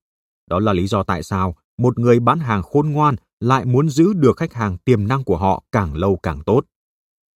Đó 0.50 0.58
là 0.58 0.72
lý 0.72 0.86
do 0.86 1.02
tại 1.02 1.22
sao 1.22 1.56
một 1.78 1.98
người 1.98 2.20
bán 2.20 2.40
hàng 2.40 2.62
khôn 2.62 2.90
ngoan 2.90 3.16
lại 3.40 3.64
muốn 3.64 3.88
giữ 3.88 4.12
được 4.12 4.36
khách 4.36 4.52
hàng 4.52 4.78
tiềm 4.78 5.08
năng 5.08 5.24
của 5.24 5.36
họ 5.36 5.62
càng 5.72 5.94
lâu 5.94 6.16
càng 6.22 6.40
tốt. 6.46 6.64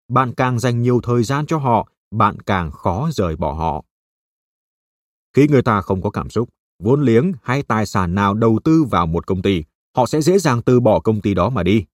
Bạn 0.10 0.34
càng 0.34 0.60
dành 0.60 0.82
nhiều 0.82 1.00
thời 1.04 1.24
gian 1.24 1.46
cho 1.46 1.58
họ, 1.58 1.90
bạn 2.12 2.40
càng 2.40 2.72
khó 2.72 3.10
rời 3.14 3.36
bỏ 3.36 3.54
họ. 3.54 3.86
Khi 5.34 5.48
người 5.48 5.62
ta 5.62 5.82
không 5.82 6.02
có 6.02 6.10
cảm 6.10 6.30
xúc, 6.30 6.50
vốn 6.84 7.02
liếng 7.02 7.32
hay 7.44 7.64
tài 7.64 7.86
sản 7.86 8.16
nào 8.16 8.34
đầu 8.34 8.60
tư 8.64 8.84
vào 8.84 9.08
một 9.08 9.28
công 9.28 9.42
ty, 9.42 9.64
họ 9.96 10.06
sẽ 10.06 10.22
dễ 10.22 10.38
dàng 10.38 10.62
từ 10.62 10.80
bỏ 10.80 11.00
công 11.00 11.22
ty 11.22 11.34
đó 11.34 11.50
mà 11.50 11.64
đi. 11.64 11.86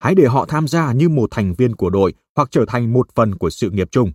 Hãy 0.00 0.14
để 0.14 0.26
họ 0.26 0.46
tham 0.46 0.68
gia 0.68 0.92
như 0.92 1.08
một 1.08 1.30
thành 1.30 1.54
viên 1.54 1.76
của 1.76 1.90
đội 1.90 2.14
hoặc 2.36 2.48
trở 2.50 2.64
thành 2.68 2.92
một 2.92 3.08
phần 3.14 3.34
của 3.34 3.50
sự 3.50 3.70
nghiệp 3.70 3.88
chung. 3.90 4.12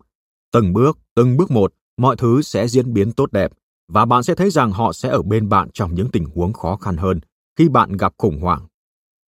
Từng 0.51 0.73
bước, 0.73 0.97
từng 1.15 1.37
bước 1.37 1.51
một, 1.51 1.73
mọi 1.99 2.15
thứ 2.15 2.41
sẽ 2.41 2.67
diễn 2.67 2.93
biến 2.93 3.11
tốt 3.11 3.31
đẹp 3.31 3.51
và 3.87 4.05
bạn 4.05 4.23
sẽ 4.23 4.35
thấy 4.35 4.49
rằng 4.49 4.71
họ 4.71 4.93
sẽ 4.93 5.09
ở 5.09 5.21
bên 5.21 5.49
bạn 5.49 5.69
trong 5.73 5.95
những 5.95 6.11
tình 6.11 6.25
huống 6.25 6.53
khó 6.53 6.75
khăn 6.75 6.97
hơn 6.97 7.19
khi 7.55 7.69
bạn 7.69 7.97
gặp 7.97 8.13
khủng 8.17 8.39
hoảng. 8.39 8.67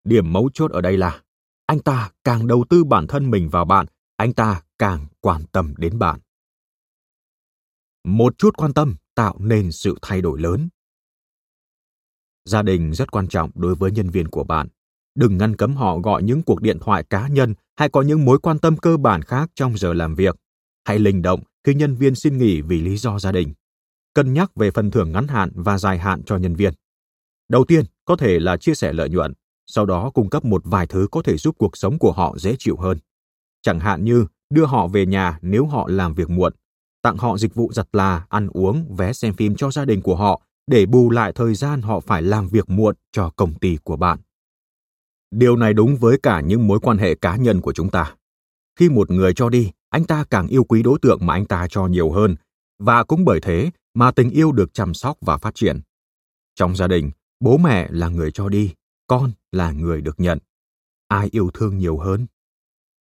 Điểm 0.04 0.34
mấu 0.34 0.50
chốt 0.54 0.72
ở 0.72 0.82
đây 0.82 0.98
là 0.98 1.22
anh 1.66 1.80
ta 1.80 2.12
càng 2.24 2.48
đầu 2.48 2.66
tư 2.70 2.84
bản 2.84 3.08
thân 3.08 3.32
mình 3.32 3.50
vào 3.50 3.66
bạn, 3.66 3.86
anh 4.18 4.34
ta 4.34 4.62
càng 4.78 5.08
quan 5.22 5.44
tâm 5.52 5.74
đến 5.78 6.00
bạn. 6.00 6.20
Một 8.04 8.38
chút 8.38 8.58
quan 8.58 8.74
tâm 8.74 8.96
tạo 9.16 9.36
nên 9.40 9.72
sự 9.72 9.96
thay 10.02 10.22
đổi 10.22 10.42
lớn. 10.42 10.70
Gia 12.46 12.62
đình 12.62 12.94
rất 12.94 13.12
quan 13.12 13.28
trọng 13.28 13.52
đối 13.56 13.76
với 13.76 13.92
nhân 13.92 14.10
viên 14.10 14.28
của 14.28 14.44
bạn. 14.44 14.68
Đừng 15.16 15.38
ngăn 15.38 15.56
cấm 15.56 15.76
họ 15.76 16.00
gọi 16.00 16.24
những 16.24 16.44
cuộc 16.44 16.62
điện 16.62 16.80
thoại 16.80 17.04
cá 17.04 17.28
nhân 17.28 17.54
hay 17.76 17.90
có 17.90 18.02
những 18.02 18.26
mối 18.26 18.40
quan 18.40 18.60
tâm 18.60 18.78
cơ 18.78 18.98
bản 18.98 19.22
khác 19.22 19.52
trong 19.56 19.78
giờ 19.78 19.94
làm 19.94 20.16
việc. 20.16 20.36
Hãy 20.86 21.00
linh 21.00 21.22
động 21.22 21.44
khi 21.64 21.74
nhân 21.74 21.96
viên 21.96 22.16
xin 22.16 22.38
nghỉ 22.38 22.62
vì 22.62 22.82
lý 22.82 22.98
do 22.98 23.20
gia 23.20 23.32
đình. 23.32 23.54
Cân 24.14 24.34
nhắc 24.34 24.56
về 24.56 24.72
phần 24.72 24.92
thưởng 24.92 25.12
ngắn 25.12 25.28
hạn 25.28 25.52
và 25.56 25.78
dài 25.78 25.98
hạn 25.98 26.24
cho 26.26 26.38
nhân 26.38 26.56
viên. 26.56 26.74
Đầu 27.50 27.66
tiên, 27.66 27.86
có 28.06 28.16
thể 28.16 28.40
là 28.40 28.58
chia 28.58 28.76
sẻ 28.76 28.94
lợi 28.94 29.10
nhuận, 29.10 29.34
sau 29.66 29.86
đó 29.86 30.12
cung 30.14 30.30
cấp 30.30 30.46
một 30.46 30.62
vài 30.66 30.88
thứ 30.88 31.08
có 31.12 31.22
thể 31.22 31.38
giúp 31.38 31.56
cuộc 31.58 31.78
sống 31.78 32.00
của 32.00 32.12
họ 32.12 32.38
dễ 32.38 32.56
chịu 32.60 32.78
hơn. 32.78 32.98
Chẳng 33.62 33.80
hạn 33.80 34.04
như 34.04 34.26
đưa 34.50 34.66
họ 34.66 34.88
về 34.88 35.06
nhà 35.06 35.40
nếu 35.42 35.66
họ 35.66 35.88
làm 35.90 36.14
việc 36.14 36.30
muộn, 36.30 36.54
tặng 37.02 37.18
họ 37.18 37.38
dịch 37.38 37.56
vụ 37.56 37.74
giặt 37.74 37.88
là, 37.94 38.26
ăn 38.30 38.48
uống, 38.48 38.96
vé 38.96 39.14
xem 39.14 39.34
phim 39.34 39.56
cho 39.56 39.72
gia 39.72 39.86
đình 39.86 40.02
của 40.02 40.16
họ 40.16 40.42
để 40.68 40.86
bù 40.86 41.10
lại 41.10 41.32
thời 41.36 41.56
gian 41.56 41.82
họ 41.82 42.00
phải 42.00 42.22
làm 42.22 42.48
việc 42.48 42.70
muộn 42.70 42.96
cho 43.12 43.32
công 43.36 43.54
ty 43.54 43.78
của 43.84 43.96
bạn. 43.96 44.20
Điều 45.32 45.56
này 45.56 45.74
đúng 45.74 45.96
với 45.96 46.18
cả 46.24 46.42
những 46.42 46.68
mối 46.68 46.80
quan 46.80 46.98
hệ 46.98 47.16
cá 47.16 47.36
nhân 47.36 47.62
của 47.62 47.74
chúng 47.74 47.90
ta. 47.90 48.16
Khi 48.80 48.90
một 48.90 49.12
người 49.12 49.34
cho 49.34 49.50
đi, 49.50 49.72
anh 49.92 50.04
ta 50.04 50.24
càng 50.30 50.48
yêu 50.48 50.64
quý 50.64 50.84
đối 50.84 51.00
tượng 51.02 51.26
mà 51.26 51.34
anh 51.34 51.46
ta 51.46 51.68
cho 51.70 51.88
nhiều 51.88 52.12
hơn, 52.12 52.36
và 52.80 53.04
cũng 53.04 53.26
bởi 53.26 53.40
thế 53.42 53.72
mà 53.94 54.12
tình 54.12 54.30
yêu 54.30 54.52
được 54.52 54.74
chăm 54.74 54.94
sóc 54.94 55.18
và 55.22 55.38
phát 55.38 55.56
triển. 55.56 55.80
Trong 56.56 56.76
gia 56.76 56.88
đình, 56.88 57.12
bố 57.40 57.58
mẹ 57.58 57.88
là 57.92 58.08
người 58.08 58.32
cho 58.32 58.50
đi, 58.50 58.74
con 59.08 59.32
là 59.52 59.72
người 59.72 60.02
được 60.02 60.20
nhận. 60.20 60.40
Ai 61.08 61.30
yêu 61.32 61.50
thương 61.54 61.78
nhiều 61.78 61.98
hơn? 61.98 62.28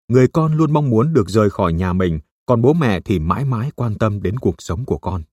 Người 0.07 0.27
con 0.27 0.57
luôn 0.57 0.73
mong 0.73 0.89
muốn 0.89 1.13
được 1.13 1.29
rời 1.29 1.49
khỏi 1.49 1.73
nhà 1.73 1.93
mình, 1.93 2.19
còn 2.45 2.61
bố 2.61 2.73
mẹ 2.73 3.01
thì 3.01 3.19
mãi 3.19 3.45
mãi 3.45 3.71
quan 3.75 3.97
tâm 3.97 4.21
đến 4.21 4.39
cuộc 4.39 4.55
sống 4.61 4.85
của 4.85 4.97
con. 4.97 5.23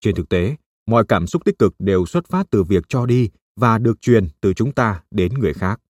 Trên 0.00 0.14
thực 0.14 0.28
tế, 0.28 0.56
mọi 0.86 1.04
cảm 1.08 1.26
xúc 1.26 1.44
tích 1.44 1.58
cực 1.58 1.74
đều 1.78 2.06
xuất 2.06 2.26
phát 2.28 2.46
từ 2.50 2.62
việc 2.62 2.84
cho 2.88 3.06
đi 3.06 3.30
và 3.56 3.78
được 3.78 4.00
truyền 4.00 4.28
từ 4.40 4.54
chúng 4.54 4.72
ta 4.72 5.02
đến 5.10 5.34
người 5.34 5.54
khác. 5.54 5.80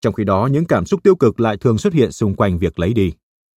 Trong 0.00 0.14
khi 0.14 0.24
đó, 0.24 0.48
những 0.52 0.64
cảm 0.64 0.86
xúc 0.86 1.02
tiêu 1.02 1.16
cực 1.16 1.40
lại 1.40 1.56
thường 1.56 1.78
xuất 1.78 1.92
hiện 1.92 2.12
xung 2.12 2.34
quanh 2.34 2.58
việc 2.58 2.78
lấy 2.78 2.92
đi. 2.92 3.12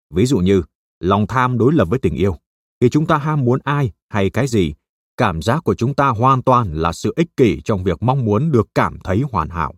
Ví 0.09 0.25
dụ 0.25 0.39
như, 0.39 0.63
lòng 0.99 1.27
tham 1.27 1.57
đối 1.57 1.73
lập 1.73 1.85
với 1.89 1.99
tình 1.99 2.15
yêu. 2.15 2.35
Khi 2.81 2.89
chúng 2.89 3.05
ta 3.05 3.17
ham 3.17 3.43
muốn 3.45 3.59
ai 3.63 3.91
hay 4.09 4.29
cái 4.29 4.47
gì, 4.47 4.73
cảm 5.17 5.41
giác 5.41 5.63
của 5.63 5.75
chúng 5.75 5.93
ta 5.93 6.09
hoàn 6.09 6.43
toàn 6.43 6.73
là 6.73 6.93
sự 6.93 7.13
ích 7.15 7.37
kỷ 7.37 7.61
trong 7.61 7.83
việc 7.83 8.03
mong 8.03 8.25
muốn 8.25 8.51
được 8.51 8.67
cảm 8.75 8.99
thấy 9.03 9.23
hoàn 9.31 9.49
hảo. 9.49 9.75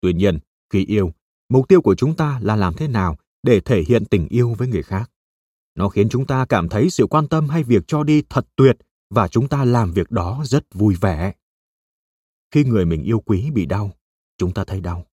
Tuy 0.00 0.12
nhiên, 0.12 0.38
khi 0.70 0.84
yêu, 0.86 1.12
mục 1.48 1.68
tiêu 1.68 1.82
của 1.82 1.94
chúng 1.94 2.16
ta 2.16 2.40
là 2.42 2.56
làm 2.56 2.74
thế 2.74 2.88
nào 2.88 3.16
để 3.42 3.60
thể 3.60 3.82
hiện 3.88 4.04
tình 4.04 4.28
yêu 4.28 4.54
với 4.58 4.68
người 4.68 4.82
khác. 4.82 5.10
Nó 5.74 5.88
khiến 5.88 6.08
chúng 6.08 6.26
ta 6.26 6.46
cảm 6.48 6.68
thấy 6.68 6.90
sự 6.90 7.06
quan 7.06 7.28
tâm 7.28 7.48
hay 7.48 7.62
việc 7.62 7.82
cho 7.86 8.02
đi 8.02 8.22
thật 8.30 8.46
tuyệt 8.56 8.76
và 9.10 9.28
chúng 9.28 9.48
ta 9.48 9.64
làm 9.64 9.92
việc 9.92 10.10
đó 10.10 10.42
rất 10.44 10.74
vui 10.74 10.94
vẻ. 11.00 11.32
Khi 12.50 12.64
người 12.64 12.84
mình 12.84 13.02
yêu 13.02 13.20
quý 13.20 13.50
bị 13.50 13.66
đau, 13.66 13.92
chúng 14.38 14.54
ta 14.54 14.64
thấy 14.64 14.80
đau. 14.80 15.06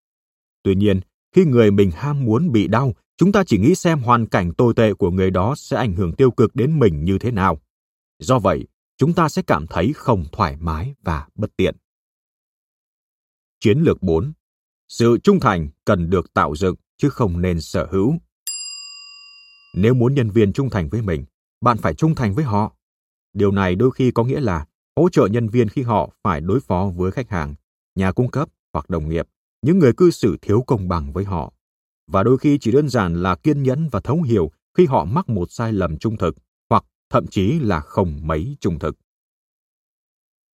Tuy 0.63 0.75
nhiên, 0.75 1.01
khi 1.33 1.45
người 1.45 1.71
mình 1.71 1.91
ham 1.91 2.25
muốn 2.25 2.53
bị 2.53 2.69
đau, 2.69 2.95
chúng 3.19 3.33
ta 3.33 3.45
chỉ 3.47 3.59
nghĩ 3.59 3.75
xem 3.75 4.01
hoàn 4.01 4.27
cảnh 4.27 4.55
tồi 4.55 4.75
tệ 4.77 4.95
của 4.95 5.11
người 5.11 5.31
đó 5.31 5.55
sẽ 5.57 5.77
ảnh 5.77 5.95
hưởng 5.95 6.13
tiêu 6.13 6.31
cực 6.31 6.57
đến 6.57 6.79
mình 6.79 7.05
như 7.05 7.19
thế 7.19 7.31
nào. 7.31 7.61
Do 8.19 8.39
vậy, 8.39 8.67
chúng 8.97 9.13
ta 9.13 9.29
sẽ 9.29 9.43
cảm 9.43 9.67
thấy 9.67 9.93
không 9.97 10.25
thoải 10.33 10.57
mái 10.57 10.95
và 11.03 11.27
bất 11.35 11.57
tiện. 11.57 11.77
Chiến 13.61 13.79
lược 13.79 14.03
4. 14.03 14.33
Sự 14.89 15.19
trung 15.23 15.41
thành 15.41 15.69
cần 15.85 16.11
được 16.11 16.35
tạo 16.35 16.57
dựng 16.57 16.75
chứ 16.97 17.11
không 17.11 17.41
nên 17.41 17.61
sở 17.61 17.87
hữu. 17.91 18.15
Nếu 19.75 19.95
muốn 19.95 20.15
nhân 20.15 20.31
viên 20.31 20.53
trung 20.53 20.71
thành 20.71 20.89
với 20.89 21.03
mình, 21.03 21.25
bạn 21.61 21.77
phải 21.77 21.95
trung 21.95 22.15
thành 22.15 22.35
với 22.35 22.45
họ. 22.45 22.75
Điều 23.33 23.51
này 23.51 23.75
đôi 23.75 23.91
khi 23.91 24.11
có 24.11 24.25
nghĩa 24.25 24.41
là 24.41 24.67
hỗ 24.97 25.09
trợ 25.09 25.27
nhân 25.27 25.49
viên 25.49 25.69
khi 25.69 25.83
họ 25.83 26.11
phải 26.23 26.41
đối 26.41 26.61
phó 26.61 26.93
với 26.97 27.11
khách 27.11 27.31
hàng, 27.31 27.55
nhà 27.95 28.13
cung 28.13 28.31
cấp 28.31 28.49
hoặc 28.73 28.91
đồng 28.91 29.09
nghiệp, 29.09 29.29
những 29.63 29.79
người 29.79 29.93
cư 29.93 30.11
xử 30.11 30.37
thiếu 30.43 30.65
công 30.67 30.89
bằng 30.89 31.13
với 31.13 31.25
họ. 31.25 31.53
Và 32.09 32.23
đôi 32.23 32.39
khi 32.39 32.59
chỉ 32.61 32.73
đơn 32.73 32.89
giản 32.89 33.23
là 33.23 33.35
kiên 33.35 33.63
nhẫn 33.63 33.89
và 33.93 34.01
thấu 34.01 34.23
hiểu 34.23 34.51
khi 34.77 34.87
họ 34.87 35.05
mắc 35.05 35.29
một 35.29 35.51
sai 35.51 35.73
lầm 35.73 35.99
trung 35.99 36.17
thực 36.17 36.35
hoặc 36.71 36.85
thậm 37.11 37.27
chí 37.27 37.59
là 37.59 37.81
không 37.81 38.21
mấy 38.23 38.57
trung 38.61 38.79
thực. 38.79 38.97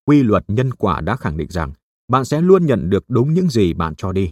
Quy 0.06 0.24
luật 0.24 0.44
nhân 0.48 0.74
quả 0.74 1.02
đã 1.02 1.16
khẳng 1.16 1.38
định 1.38 1.50
rằng 1.50 1.72
bạn 2.08 2.26
sẽ 2.26 2.42
luôn 2.42 2.66
nhận 2.66 2.90
được 2.90 3.04
đúng 3.08 3.34
những 3.34 3.50
gì 3.50 3.74
bạn 3.74 3.96
cho 3.96 4.12
đi. 4.12 4.32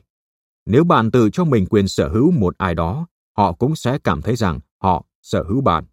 Nếu 0.66 0.84
bạn 0.84 1.12
tự 1.12 1.30
cho 1.34 1.46
mình 1.46 1.66
quyền 1.66 1.88
sở 1.88 2.10
hữu 2.10 2.32
một 2.32 2.58
ai 2.58 2.76
đó, 2.76 3.08
họ 3.38 3.54
cũng 3.54 3.76
sẽ 3.76 3.98
cảm 4.04 4.22
thấy 4.22 4.36
rằng 4.36 4.60
họ 4.82 5.06
sở 5.22 5.44
hữu 5.44 5.62
bạn. 5.62 5.86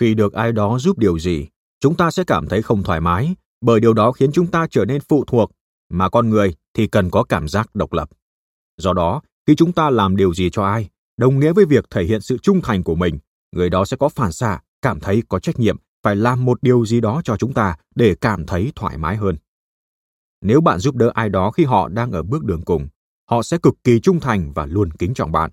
Khi 0.00 0.14
được 0.14 0.32
ai 0.32 0.52
đó 0.52 0.78
giúp 0.78 0.98
điều 0.98 1.18
gì, 1.18 1.48
chúng 1.80 1.96
ta 1.96 2.10
sẽ 2.10 2.24
cảm 2.24 2.48
thấy 2.48 2.62
không 2.62 2.82
thoải 2.82 3.00
mái, 3.00 3.34
bởi 3.60 3.80
điều 3.80 3.92
đó 3.92 4.12
khiến 4.12 4.30
chúng 4.32 4.46
ta 4.46 4.66
trở 4.70 4.84
nên 4.84 5.00
phụ 5.08 5.24
thuộc, 5.24 5.50
mà 5.88 6.08
con 6.08 6.30
người 6.30 6.54
thì 6.74 6.86
cần 6.86 7.10
có 7.10 7.24
cảm 7.24 7.48
giác 7.48 7.74
độc 7.74 7.92
lập. 7.92 8.08
Do 8.76 8.92
đó, 8.92 9.22
khi 9.48 9.54
chúng 9.54 9.72
ta 9.72 9.90
làm 9.90 10.16
điều 10.16 10.34
gì 10.34 10.50
cho 10.50 10.64
ai, 10.64 10.88
đồng 11.16 11.38
nghĩa 11.38 11.52
với 11.52 11.64
việc 11.64 11.90
thể 11.90 12.04
hiện 12.04 12.20
sự 12.20 12.38
trung 12.38 12.60
thành 12.62 12.82
của 12.82 12.94
mình, 12.94 13.18
người 13.52 13.70
đó 13.70 13.84
sẽ 13.84 13.96
có 13.96 14.08
phản 14.08 14.32
xạ, 14.32 14.60
cảm 14.82 15.00
thấy 15.00 15.22
có 15.28 15.38
trách 15.38 15.58
nhiệm 15.58 15.76
phải 16.02 16.16
làm 16.16 16.44
một 16.44 16.62
điều 16.62 16.86
gì 16.86 17.00
đó 17.00 17.20
cho 17.24 17.36
chúng 17.36 17.54
ta 17.54 17.76
để 17.94 18.14
cảm 18.14 18.46
thấy 18.46 18.72
thoải 18.76 18.98
mái 18.98 19.16
hơn. 19.16 19.36
Nếu 20.42 20.60
bạn 20.60 20.78
giúp 20.78 20.94
đỡ 20.94 21.10
ai 21.14 21.28
đó 21.28 21.50
khi 21.50 21.64
họ 21.64 21.88
đang 21.88 22.12
ở 22.12 22.22
bước 22.22 22.44
đường 22.44 22.62
cùng, 22.62 22.88
họ 23.30 23.42
sẽ 23.42 23.58
cực 23.58 23.74
kỳ 23.84 24.00
trung 24.00 24.20
thành 24.20 24.52
và 24.52 24.66
luôn 24.66 24.90
kính 24.90 25.14
trọng 25.14 25.32
bạn. 25.32 25.50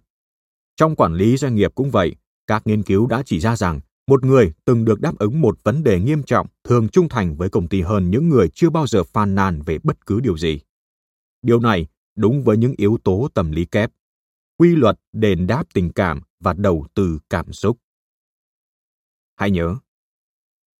Trong 0.75 0.95
quản 0.95 1.13
lý 1.13 1.37
doanh 1.37 1.55
nghiệp 1.55 1.71
cũng 1.75 1.91
vậy, 1.91 2.15
các 2.47 2.67
nghiên 2.67 2.83
cứu 2.83 3.07
đã 3.07 3.23
chỉ 3.25 3.39
ra 3.39 3.55
rằng 3.55 3.79
một 4.07 4.23
người 4.23 4.53
từng 4.65 4.85
được 4.85 5.01
đáp 5.01 5.17
ứng 5.19 5.41
một 5.41 5.57
vấn 5.63 5.83
đề 5.83 5.99
nghiêm 5.99 6.23
trọng 6.23 6.47
thường 6.63 6.89
trung 6.89 7.09
thành 7.09 7.35
với 7.35 7.49
công 7.49 7.67
ty 7.67 7.81
hơn 7.81 8.11
những 8.11 8.29
người 8.29 8.49
chưa 8.53 8.69
bao 8.69 8.87
giờ 8.87 9.03
phàn 9.03 9.35
nàn 9.35 9.61
về 9.61 9.77
bất 9.83 10.05
cứ 10.05 10.19
điều 10.19 10.37
gì. 10.37 10.59
Điều 11.41 11.59
này 11.59 11.87
đúng 12.15 12.43
với 12.43 12.57
những 12.57 12.73
yếu 12.77 12.97
tố 13.03 13.27
tâm 13.33 13.51
lý 13.51 13.65
kép, 13.65 13.91
quy 14.57 14.75
luật 14.75 14.99
đền 15.13 15.47
đáp 15.47 15.63
tình 15.73 15.91
cảm 15.91 16.21
và 16.39 16.53
đầu 16.53 16.85
tư 16.93 17.19
cảm 17.29 17.53
xúc. 17.53 17.77
Hãy 19.35 19.51
nhớ, 19.51 19.75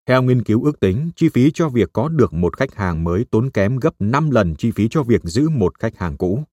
theo 0.08 0.22
nghiên 0.22 0.44
cứu 0.44 0.64
ước 0.64 0.80
tính, 0.80 1.12
chi 1.16 1.30
phí 1.30 1.52
cho 1.54 1.70
việc 1.70 1.90
có 1.94 2.10
được 2.10 2.34
một 2.34 2.58
khách 2.58 2.76
hàng 2.76 3.04
mới 3.04 3.26
tốn 3.32 3.50
kém 3.50 3.78
gấp 3.78 3.94
5 4.00 4.30
lần 4.30 4.56
chi 4.56 4.72
phí 4.72 4.88
cho 4.90 5.04
việc 5.04 5.24
giữ 5.24 5.50
một 5.50 5.80
khách 5.80 5.98
hàng 5.98 6.18
cũ. 6.18 6.44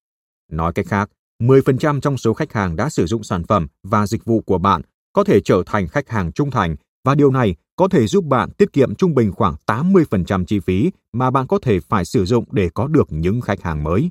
Nói 0.51 0.73
cách 0.73 0.87
khác, 0.89 1.11
10% 1.43 2.01
trong 2.01 2.19
số 2.19 2.35
khách 2.35 2.53
hàng 2.53 2.77
đã 2.77 2.91
sử 2.91 3.07
dụng 3.07 3.23
sản 3.23 3.45
phẩm 3.45 3.67
và 3.83 4.07
dịch 4.07 4.25
vụ 4.25 4.41
của 4.41 4.59
bạn 4.59 4.83
có 5.13 5.25
thể 5.25 5.41
trở 5.41 5.63
thành 5.67 5.89
khách 5.89 6.09
hàng 6.09 6.33
trung 6.33 6.51
thành 6.51 6.77
và 7.05 7.15
điều 7.15 7.31
này 7.31 7.57
có 7.77 7.89
thể 7.89 8.07
giúp 8.07 8.25
bạn 8.25 8.51
tiết 8.51 8.73
kiệm 8.73 8.95
trung 8.95 9.15
bình 9.15 9.33
khoảng 9.33 9.55
80% 9.67 10.45
chi 10.45 10.61
phí 10.61 10.91
mà 11.13 11.31
bạn 11.31 11.47
có 11.47 11.59
thể 11.63 11.81
phải 11.81 12.05
sử 12.05 12.25
dụng 12.25 12.45
để 12.51 12.69
có 12.75 12.87
được 12.87 13.07
những 13.11 13.41
khách 13.41 13.63
hàng 13.63 13.85
mới. 13.85 14.11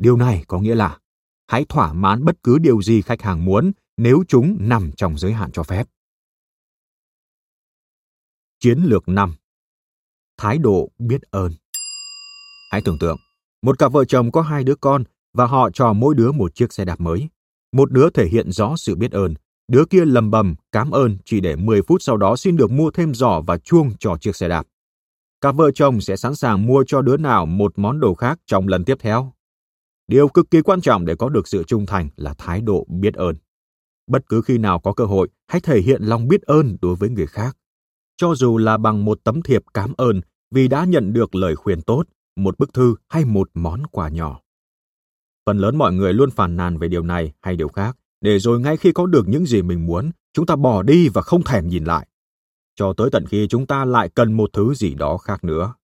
Điều 0.00 0.16
này 0.16 0.44
có 0.48 0.60
nghĩa 0.60 0.74
là 0.74 0.98
hãy 1.46 1.64
thỏa 1.68 1.92
mãn 1.92 2.24
bất 2.24 2.42
cứ 2.42 2.58
điều 2.58 2.82
gì 2.82 3.02
khách 3.02 3.22
hàng 3.22 3.44
muốn 3.44 3.72
nếu 3.96 4.22
chúng 4.28 4.56
nằm 4.60 4.90
trong 4.96 5.18
giới 5.18 5.32
hạn 5.32 5.52
cho 5.52 5.62
phép. 5.62 5.88
Chiến 8.58 8.78
lược 8.82 9.08
5 9.08 9.34
Thái 10.36 10.58
độ 10.58 10.90
biết 10.98 11.22
ơn 11.30 11.52
Hãy 12.70 12.82
tưởng 12.84 12.98
tượng, 13.00 13.16
một 13.62 13.78
cặp 13.78 13.92
vợ 13.92 14.04
chồng 14.04 14.32
có 14.32 14.42
hai 14.42 14.64
đứa 14.64 14.74
con 14.74 15.04
và 15.34 15.46
họ 15.46 15.70
cho 15.70 15.92
mỗi 15.92 16.14
đứa 16.14 16.32
một 16.32 16.54
chiếc 16.54 16.72
xe 16.72 16.84
đạp 16.84 17.00
mới. 17.00 17.28
Một 17.72 17.92
đứa 17.92 18.10
thể 18.10 18.26
hiện 18.26 18.52
rõ 18.52 18.76
sự 18.76 18.96
biết 18.96 19.12
ơn, 19.12 19.34
đứa 19.68 19.84
kia 19.90 20.04
lầm 20.04 20.30
bầm 20.30 20.54
cảm 20.72 20.90
ơn 20.90 21.18
chỉ 21.24 21.40
để 21.40 21.56
10 21.56 21.82
phút 21.82 22.02
sau 22.02 22.16
đó 22.16 22.36
xin 22.36 22.56
được 22.56 22.70
mua 22.70 22.90
thêm 22.90 23.14
giỏ 23.14 23.40
và 23.40 23.58
chuông 23.58 23.90
cho 23.98 24.16
chiếc 24.20 24.36
xe 24.36 24.48
đạp. 24.48 24.66
Cặp 25.40 25.56
vợ 25.56 25.70
chồng 25.70 26.00
sẽ 26.00 26.16
sẵn 26.16 26.34
sàng 26.34 26.66
mua 26.66 26.84
cho 26.86 27.02
đứa 27.02 27.16
nào 27.16 27.46
một 27.46 27.78
món 27.78 28.00
đồ 28.00 28.14
khác 28.14 28.38
trong 28.46 28.68
lần 28.68 28.84
tiếp 28.84 28.96
theo. 29.00 29.32
Điều 30.10 30.28
cực 30.28 30.50
kỳ 30.50 30.62
quan 30.62 30.80
trọng 30.80 31.04
để 31.04 31.14
có 31.14 31.28
được 31.28 31.48
sự 31.48 31.64
trung 31.64 31.86
thành 31.86 32.08
là 32.16 32.34
thái 32.38 32.60
độ 32.60 32.86
biết 32.88 33.14
ơn. 33.14 33.36
Bất 34.06 34.28
cứ 34.28 34.42
khi 34.42 34.58
nào 34.58 34.80
có 34.80 34.92
cơ 34.92 35.04
hội, 35.04 35.28
hãy 35.48 35.60
thể 35.60 35.80
hiện 35.80 36.02
lòng 36.02 36.28
biết 36.28 36.42
ơn 36.42 36.76
đối 36.82 36.96
với 36.96 37.10
người 37.10 37.26
khác. 37.26 37.56
Cho 38.16 38.34
dù 38.34 38.58
là 38.58 38.76
bằng 38.76 39.04
một 39.04 39.20
tấm 39.24 39.42
thiệp 39.42 39.62
cảm 39.74 39.92
ơn 39.96 40.20
vì 40.50 40.68
đã 40.68 40.84
nhận 40.84 41.12
được 41.12 41.34
lời 41.34 41.56
khuyên 41.56 41.82
tốt, 41.82 42.04
một 42.36 42.58
bức 42.58 42.74
thư 42.74 42.94
hay 43.08 43.24
một 43.24 43.50
món 43.54 43.86
quà 43.86 44.08
nhỏ. 44.08 44.40
Phần 45.46 45.58
lớn 45.58 45.76
mọi 45.76 45.92
người 45.92 46.12
luôn 46.12 46.30
phàn 46.30 46.56
nàn 46.56 46.78
về 46.78 46.88
điều 46.88 47.02
này 47.02 47.32
hay 47.40 47.56
điều 47.56 47.68
khác, 47.68 47.96
để 48.20 48.38
rồi 48.38 48.60
ngay 48.60 48.76
khi 48.76 48.92
có 48.92 49.06
được 49.06 49.28
những 49.28 49.46
gì 49.46 49.62
mình 49.62 49.86
muốn, 49.86 50.10
chúng 50.32 50.46
ta 50.46 50.56
bỏ 50.56 50.82
đi 50.82 51.08
và 51.08 51.22
không 51.22 51.42
thèm 51.42 51.68
nhìn 51.68 51.84
lại. 51.84 52.08
Cho 52.74 52.92
tới 52.96 53.10
tận 53.12 53.26
khi 53.26 53.46
chúng 53.48 53.66
ta 53.66 53.84
lại 53.84 54.08
cần 54.08 54.32
một 54.32 54.50
thứ 54.52 54.74
gì 54.74 54.94
đó 54.94 55.18
khác 55.18 55.44
nữa. 55.44 55.74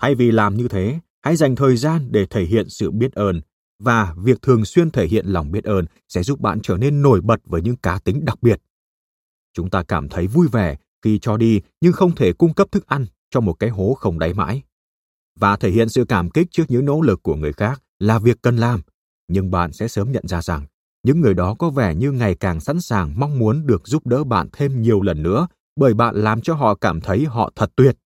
Thay 0.00 0.14
vì 0.14 0.30
làm 0.30 0.56
như 0.56 0.68
thế, 0.68 1.00
hãy 1.26 1.36
dành 1.36 1.56
thời 1.56 1.76
gian 1.76 2.08
để 2.10 2.26
thể 2.26 2.44
hiện 2.44 2.68
sự 2.68 2.90
biết 2.90 3.12
ơn 3.12 3.40
và 3.82 4.14
việc 4.18 4.42
thường 4.42 4.64
xuyên 4.64 4.90
thể 4.90 5.06
hiện 5.06 5.26
lòng 5.26 5.50
biết 5.50 5.64
ơn 5.64 5.84
sẽ 6.08 6.22
giúp 6.22 6.40
bạn 6.40 6.60
trở 6.62 6.76
nên 6.76 7.02
nổi 7.02 7.20
bật 7.20 7.40
với 7.44 7.62
những 7.62 7.76
cá 7.76 7.98
tính 7.98 8.24
đặc 8.24 8.42
biệt. 8.42 8.60
Chúng 9.52 9.70
ta 9.70 9.82
cảm 9.82 10.08
thấy 10.08 10.26
vui 10.26 10.48
vẻ 10.52 10.76
khi 11.02 11.18
cho 11.18 11.36
đi 11.36 11.60
nhưng 11.80 11.92
không 11.92 12.14
thể 12.14 12.32
cung 12.32 12.54
cấp 12.54 12.68
thức 12.72 12.86
ăn 12.86 13.06
cho 13.30 13.40
một 13.40 13.52
cái 13.52 13.70
hố 13.70 13.94
không 13.94 14.18
đáy 14.18 14.34
mãi. 14.34 14.62
Và 15.38 15.56
thể 15.56 15.70
hiện 15.70 15.88
sự 15.88 16.04
cảm 16.04 16.30
kích 16.30 16.46
trước 16.50 16.64
những 16.68 16.84
nỗ 16.84 17.00
lực 17.00 17.22
của 17.22 17.36
người 17.36 17.52
khác 17.52 17.82
là 17.98 18.18
việc 18.18 18.42
cần 18.42 18.56
làm, 18.56 18.80
nhưng 19.28 19.50
bạn 19.50 19.72
sẽ 19.72 19.88
sớm 19.88 20.12
nhận 20.12 20.28
ra 20.28 20.42
rằng 20.42 20.66
những 21.02 21.20
người 21.20 21.34
đó 21.34 21.54
có 21.58 21.70
vẻ 21.70 21.94
như 21.94 22.12
ngày 22.12 22.34
càng 22.34 22.60
sẵn 22.60 22.80
sàng 22.80 23.20
mong 23.20 23.38
muốn 23.38 23.66
được 23.66 23.88
giúp 23.88 24.06
đỡ 24.06 24.24
bạn 24.24 24.48
thêm 24.52 24.82
nhiều 24.82 25.02
lần 25.02 25.22
nữa 25.22 25.46
bởi 25.76 25.94
bạn 25.94 26.16
làm 26.16 26.40
cho 26.40 26.54
họ 26.54 26.74
cảm 26.74 27.00
thấy 27.00 27.24
họ 27.24 27.52
thật 27.56 27.72
tuyệt. 27.76 27.96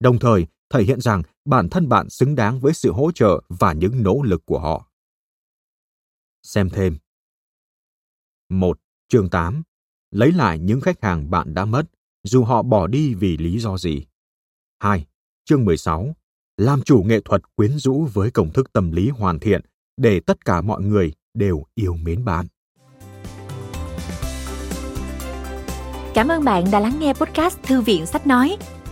Đồng 0.00 0.18
thời, 0.18 0.46
thể 0.70 0.82
hiện 0.82 1.00
rằng 1.00 1.22
bản 1.44 1.68
thân 1.68 1.88
bạn 1.88 2.10
xứng 2.10 2.34
đáng 2.34 2.60
với 2.60 2.74
sự 2.74 2.92
hỗ 2.92 3.12
trợ 3.12 3.40
và 3.48 3.72
những 3.72 4.02
nỗ 4.02 4.22
lực 4.22 4.46
của 4.46 4.58
họ. 4.58 4.90
Xem 6.42 6.70
thêm. 6.70 6.98
1. 8.48 8.78
Chương 9.08 9.30
8. 9.30 9.62
Lấy 10.10 10.32
lại 10.32 10.58
những 10.58 10.80
khách 10.80 11.02
hàng 11.02 11.30
bạn 11.30 11.54
đã 11.54 11.64
mất, 11.64 11.82
dù 12.24 12.44
họ 12.44 12.62
bỏ 12.62 12.86
đi 12.86 13.14
vì 13.14 13.36
lý 13.36 13.58
do 13.58 13.78
gì. 13.78 14.06
2. 14.78 15.06
Chương 15.44 15.64
16. 15.64 16.16
Làm 16.56 16.82
chủ 16.82 17.02
nghệ 17.06 17.20
thuật 17.24 17.42
quyến 17.56 17.78
rũ 17.78 18.08
với 18.12 18.30
công 18.30 18.52
thức 18.52 18.72
tâm 18.72 18.92
lý 18.92 19.08
hoàn 19.08 19.38
thiện 19.38 19.60
để 19.96 20.20
tất 20.20 20.44
cả 20.44 20.60
mọi 20.60 20.82
người 20.82 21.12
đều 21.34 21.64
yêu 21.74 21.94
mến 21.94 22.24
bạn. 22.24 22.46
Cảm 26.14 26.28
ơn 26.28 26.44
bạn 26.44 26.64
đã 26.72 26.80
lắng 26.80 26.96
nghe 27.00 27.12
podcast 27.12 27.58
Thư 27.62 27.80
viện 27.80 28.06
Sách 28.06 28.26
Nói. 28.26 28.56